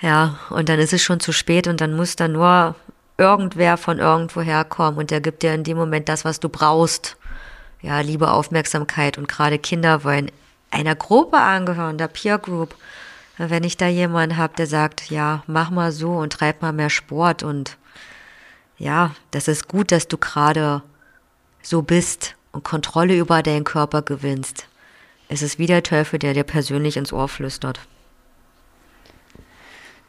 [0.00, 2.76] Ja, und dann ist es schon zu spät und dann muss da nur
[3.16, 7.16] irgendwer von irgendwoher kommen und der gibt dir in dem Moment das, was du brauchst.
[7.80, 10.30] Ja, Liebe, Aufmerksamkeit und gerade Kinder wollen
[10.70, 12.74] einer Gruppe angehören, der Peer Group.
[13.36, 16.90] Wenn ich da jemanden habe, der sagt, ja, mach mal so und treib mal mehr
[16.90, 17.76] Sport und
[18.78, 20.82] ja, das ist gut, dass du gerade
[21.62, 24.66] so bist und Kontrolle über deinen Körper gewinnst.
[25.28, 27.80] Es ist wie der Teufel, der dir persönlich ins Ohr flüstert.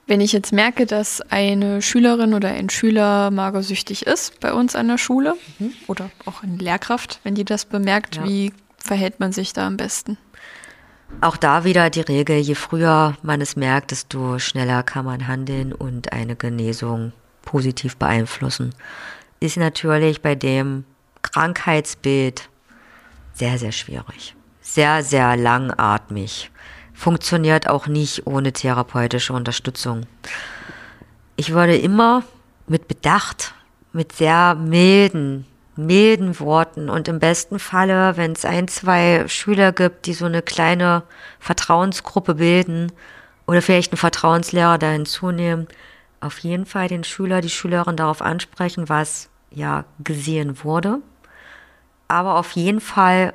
[0.07, 4.87] Wenn ich jetzt merke, dass eine Schülerin oder ein Schüler magersüchtig ist bei uns an
[4.87, 5.73] der Schule mhm.
[5.87, 8.23] oder auch eine Lehrkraft, wenn die das bemerkt, ja.
[8.23, 10.17] wie verhält man sich da am besten?
[11.21, 15.73] Auch da wieder die Regel, je früher man es merkt, desto schneller kann man handeln
[15.73, 18.75] und eine Genesung positiv beeinflussen.
[19.39, 20.83] Ist natürlich bei dem
[21.21, 22.49] Krankheitsbild
[23.33, 24.35] sehr, sehr schwierig.
[24.61, 26.51] Sehr, sehr langatmig.
[26.95, 30.07] Funktioniert auch nicht ohne therapeutische Unterstützung.
[31.35, 32.23] Ich würde immer
[32.67, 33.53] mit Bedacht,
[33.91, 40.05] mit sehr milden, milden Worten und im besten Falle, wenn es ein, zwei Schüler gibt,
[40.05, 41.03] die so eine kleine
[41.39, 42.91] Vertrauensgruppe bilden
[43.45, 45.67] oder vielleicht einen Vertrauenslehrer da hinzunehmen,
[46.21, 50.99] auf jeden Fall den Schüler, die Schülerin darauf ansprechen, was ja gesehen wurde,
[52.07, 53.33] aber auf jeden Fall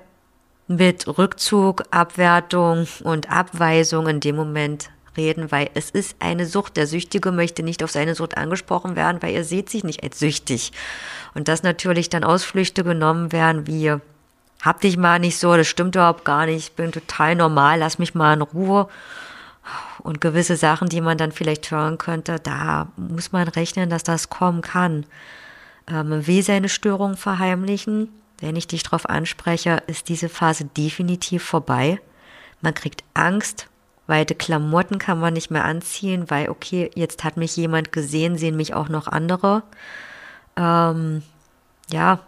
[0.71, 6.77] mit Rückzug, Abwertung und Abweisung in dem Moment reden, weil es ist eine Sucht.
[6.77, 10.21] Der Süchtige möchte nicht auf seine Sucht angesprochen werden, weil er sieht sich nicht als
[10.21, 10.71] süchtig.
[11.35, 13.97] Und dass natürlich dann Ausflüchte genommen werden wie,
[14.62, 17.99] hab dich mal nicht so, das stimmt überhaupt gar nicht, ich bin total normal, lass
[17.99, 18.87] mich mal in Ruhe.
[19.99, 24.31] Und gewisse Sachen, die man dann vielleicht hören könnte, da muss man rechnen, dass das
[24.31, 25.05] kommen kann.
[25.89, 28.09] Ähm, will seine Störung verheimlichen
[28.41, 32.01] wenn ich dich darauf anspreche, ist diese Phase definitiv vorbei.
[32.61, 33.68] Man kriegt Angst,
[34.07, 38.57] weite Klamotten kann man nicht mehr anziehen, weil, okay, jetzt hat mich jemand gesehen, sehen
[38.57, 39.62] mich auch noch andere.
[40.57, 41.22] Ähm,
[41.91, 42.20] ja,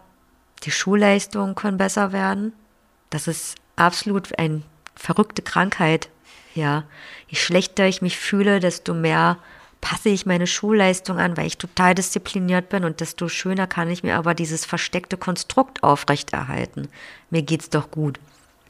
[0.63, 2.53] die Schulleistungen können besser werden.
[3.09, 4.61] Das ist absolut eine
[4.95, 6.09] verrückte Krankheit.
[6.55, 6.83] Ja,
[7.27, 9.37] je schlechter ich mich fühle, desto mehr
[9.83, 14.01] passe ich meine Schulleistung an, weil ich total diszipliniert bin und desto schöner kann ich
[14.01, 16.87] mir aber dieses versteckte Konstrukt aufrechterhalten.
[17.29, 18.17] Mir geht's doch gut.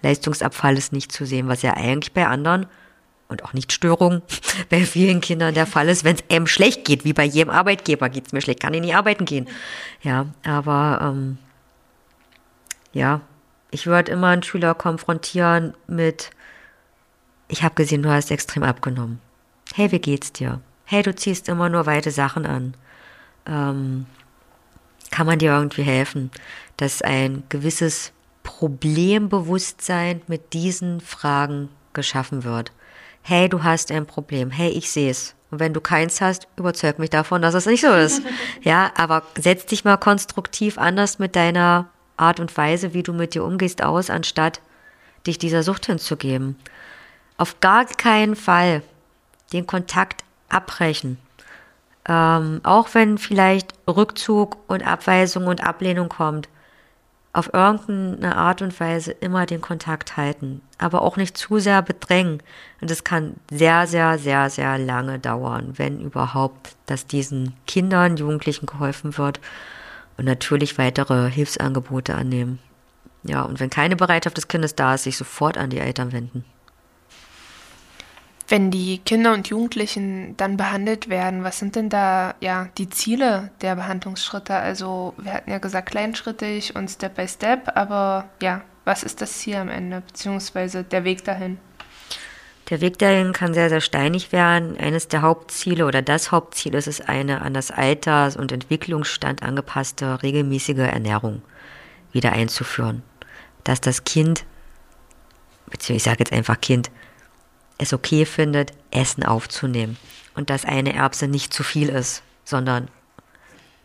[0.01, 2.65] Leistungsabfall ist nicht zu sehen, was ja eigentlich bei anderen
[3.27, 4.23] und auch nicht Störungen
[4.71, 8.09] bei vielen Kindern der Fall ist, wenn es einem schlecht geht, wie bei jedem Arbeitgeber
[8.09, 9.47] geht's mir schlecht, kann ich nicht arbeiten gehen.
[10.01, 11.37] Ja, aber ähm,
[12.91, 13.21] ja,
[13.69, 16.31] ich würde immer einen Schüler konfrontieren mit,
[17.49, 19.21] ich habe gesehen, du hast extrem abgenommen.
[19.75, 20.59] Hey, wie geht's dir?
[20.85, 22.75] Hey, du ziehst immer nur weite Sachen an.
[23.45, 24.05] Ähm,
[25.11, 26.31] kann man dir irgendwie helfen,
[26.77, 28.11] dass ein gewisses
[28.43, 32.71] Problembewusstsein mit diesen Fragen geschaffen wird.
[33.21, 34.51] Hey, du hast ein Problem.
[34.51, 35.35] Hey, ich sehe es.
[35.49, 38.21] Und wenn du keins hast, überzeug mich davon, dass es nicht so ist.
[38.61, 43.35] ja, aber setz dich mal konstruktiv anders mit deiner Art und Weise, wie du mit
[43.35, 44.61] dir umgehst, aus, anstatt
[45.25, 46.57] dich dieser Sucht hinzugeben.
[47.37, 48.81] Auf gar keinen Fall
[49.53, 50.23] den Kontakt
[50.53, 51.17] abbrechen.
[52.07, 56.49] Ähm, auch wenn vielleicht Rückzug und Abweisung und Ablehnung kommt,
[57.33, 62.43] auf irgendeine Art und Weise immer den Kontakt halten, aber auch nicht zu sehr bedrängen.
[62.79, 68.67] Und es kann sehr, sehr, sehr, sehr lange dauern, wenn überhaupt, dass diesen Kindern, Jugendlichen
[68.67, 69.39] geholfen wird
[70.17, 72.59] und natürlich weitere Hilfsangebote annehmen.
[73.23, 76.45] Ja, und wenn keine Bereitschaft des Kindes da ist, sich sofort an die Eltern wenden.
[78.47, 83.51] Wenn die Kinder und Jugendlichen dann behandelt werden, was sind denn da ja die Ziele
[83.61, 84.53] der Behandlungsschritte?
[84.53, 89.39] Also wir hatten ja gesagt kleinschrittig und Step by Step, aber ja, was ist das
[89.39, 91.57] Ziel am Ende, beziehungsweise der Weg dahin?
[92.69, 94.77] Der Weg dahin kann sehr, sehr steinig werden.
[94.77, 100.23] Eines der Hauptziele oder das Hauptziel ist es eine an das Alters- und Entwicklungsstand angepasste
[100.23, 101.41] regelmäßige Ernährung
[102.11, 103.03] wieder einzuführen.
[103.63, 104.45] Dass das Kind,
[105.69, 106.89] beziehungsweise ich sage jetzt einfach Kind,
[107.83, 109.97] es okay findet, Essen aufzunehmen.
[110.35, 112.87] Und dass eine Erbse nicht zu viel ist, sondern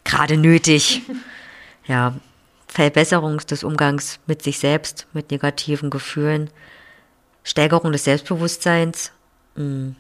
[0.05, 1.03] gerade nötig.
[1.87, 2.15] Ja,
[2.67, 6.51] Verbesserung des Umgangs mit sich selbst, mit negativen Gefühlen,
[7.43, 9.13] Steigerung des Selbstbewusstseins,
[9.57, 9.97] hm,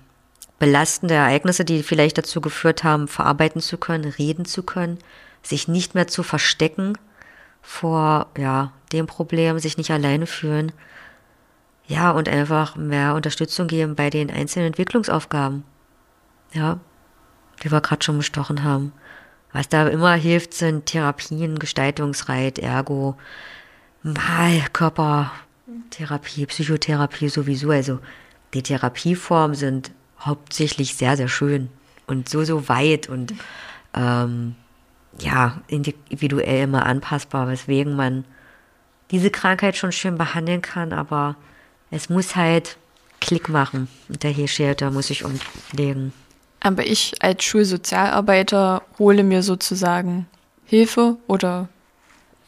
[0.58, 4.98] belastende Ereignisse, die vielleicht dazu geführt haben, verarbeiten zu können, reden zu können,
[5.42, 6.98] sich nicht mehr zu verstecken
[7.62, 10.72] vor ja, dem Problem, sich nicht alleine fühlen.
[11.88, 15.64] Ja, und einfach mehr Unterstützung geben bei den einzelnen Entwicklungsaufgaben.
[16.52, 16.78] Ja,
[17.62, 18.92] die wir gerade schon bestochen haben.
[19.52, 23.16] Was da immer hilft, sind Therapien, Gestaltungsreit, Ergo,
[24.02, 27.70] Mal, Körpertherapie, Psychotherapie sowieso.
[27.70, 27.98] Also
[28.52, 31.70] die Therapieformen sind hauptsächlich sehr, sehr schön
[32.06, 33.34] und so, so weit und
[33.94, 34.54] ähm,
[35.18, 38.24] ja, individuell immer anpassbar, weswegen man
[39.10, 41.36] diese Krankheit schon schön behandeln kann, aber
[41.90, 42.76] es muss halt
[43.20, 43.88] Klick machen.
[44.08, 46.12] Und der Hirschelter muss ich umlegen.
[46.60, 50.26] Aber ich als Schulsozialarbeiter hole mir sozusagen
[50.64, 51.68] Hilfe oder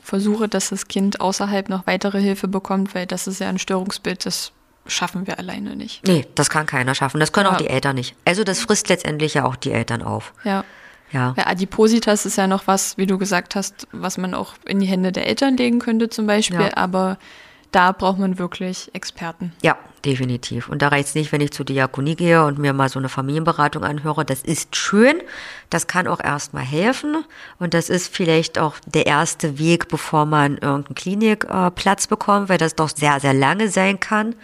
[0.03, 4.27] versuche, dass das Kind außerhalb noch weitere Hilfe bekommt, weil das ist ja ein Störungsbild,
[4.27, 4.53] das
[4.87, 6.07] schaffen wir alleine nicht.
[6.07, 7.21] Nee, das kann keiner schaffen.
[7.21, 7.53] Das können ja.
[7.53, 8.17] auch die Eltern nicht.
[8.25, 10.33] Also das frisst letztendlich ja auch die Eltern auf.
[10.45, 10.65] Ja.
[11.13, 11.35] Ja.
[11.37, 11.47] ja.
[11.47, 15.13] Adipositas ist ja noch was, wie du gesagt hast, was man auch in die Hände
[15.13, 16.77] der Eltern legen könnte zum Beispiel, ja.
[16.77, 17.19] aber
[17.73, 19.53] da braucht man wirklich Experten.
[19.63, 20.69] Ja, definitiv.
[20.69, 23.09] Und da reicht es nicht, wenn ich zur Diakonie gehe und mir mal so eine
[23.09, 24.25] Familienberatung anhöre.
[24.25, 25.21] Das ist schön.
[25.69, 27.25] Das kann auch erstmal helfen.
[27.59, 32.59] Und das ist vielleicht auch der erste Weg, bevor man irgendeinen Klinikplatz äh, bekommt, weil
[32.59, 34.35] das doch sehr, sehr lange sein kann,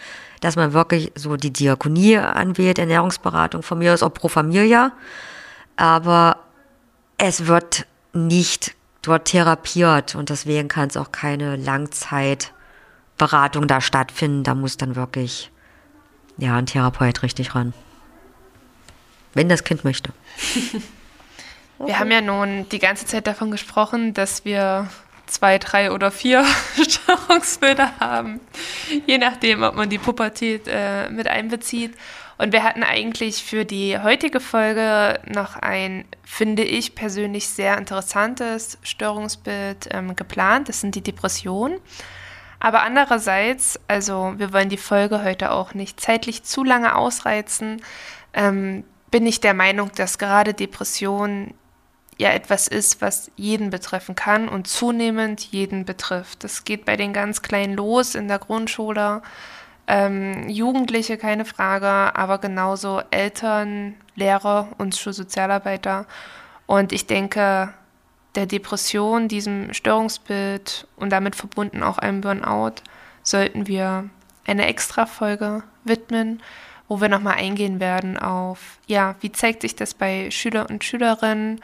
[0.41, 4.93] dass man wirklich so die Diakonie anwählt, Ernährungsberatung von mir aus auch pro Familia.
[5.77, 6.39] Aber
[7.19, 12.53] es wird nicht dort therapiert und deswegen kann es auch keine Langzeit
[13.19, 15.51] Beratung da stattfinden, da muss dann wirklich
[16.37, 17.73] ja ein Therapeut richtig ran.
[19.35, 20.13] Wenn das Kind möchte.
[21.79, 24.89] Wir haben ja nun die ganze Zeit davon gesprochen, dass wir
[25.27, 26.45] zwei, drei oder vier
[26.89, 28.41] Störungsbilder haben,
[29.07, 31.95] je nachdem, ob man die Pubertät äh, mit einbezieht.
[32.39, 38.79] Und wir hatten eigentlich für die heutige Folge noch ein, finde ich persönlich sehr interessantes
[38.83, 40.69] Störungsbild ähm, geplant.
[40.69, 41.79] Das sind die Depressionen.
[42.67, 47.81] Aber andererseits, also wir wollen die Folge heute auch nicht zeitlich zu lange ausreizen,
[48.35, 51.55] ähm, bin ich der Meinung, dass gerade Depression
[52.19, 56.43] ja etwas ist, was jeden betreffen kann und zunehmend jeden betrifft.
[56.43, 59.23] Das geht bei den ganz Kleinen los in der Grundschule,
[59.87, 66.05] ähm, Jugendliche keine Frage, aber genauso Eltern, Lehrer und Schulsozialarbeiter.
[66.67, 67.75] Und ich denke,
[68.37, 72.83] der Depression, diesem Störungsbild und damit verbunden auch einem Burnout,
[73.23, 74.09] sollten wir
[74.47, 76.43] eine extra Folge widmen,
[76.89, 81.61] wo wir nochmal eingehen werden auf, ja, wie zeigt sich das bei Schüler und Schülerinnen,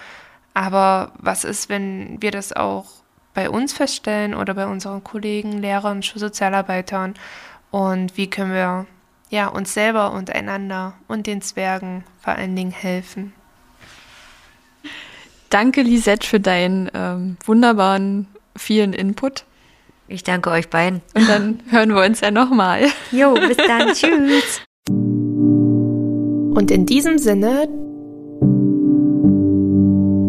[0.54, 2.86] aber was ist, wenn wir das auch
[3.34, 7.14] bei uns feststellen oder bei unseren Kollegen, Lehrern, Schulsozialarbeitern
[7.70, 8.86] und wie können wir
[9.30, 13.32] ja uns selber und einander und den Zwergen vor allen Dingen helfen.
[15.52, 18.26] Danke, Lisette, für deinen ähm, wunderbaren,
[18.56, 19.44] vielen Input.
[20.08, 21.02] Ich danke euch beiden.
[21.14, 22.86] Und dann hören wir uns ja nochmal.
[23.10, 23.88] Jo, bis dann.
[23.92, 24.62] Tschüss.
[24.88, 27.68] Und in diesem Sinne,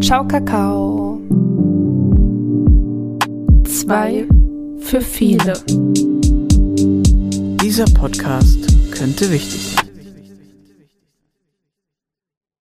[0.01, 1.21] ciao Kakao.
[3.63, 4.27] Zwei
[4.79, 5.53] für viele.
[7.61, 8.59] Dieser Podcast
[8.91, 9.82] könnte wichtig sein.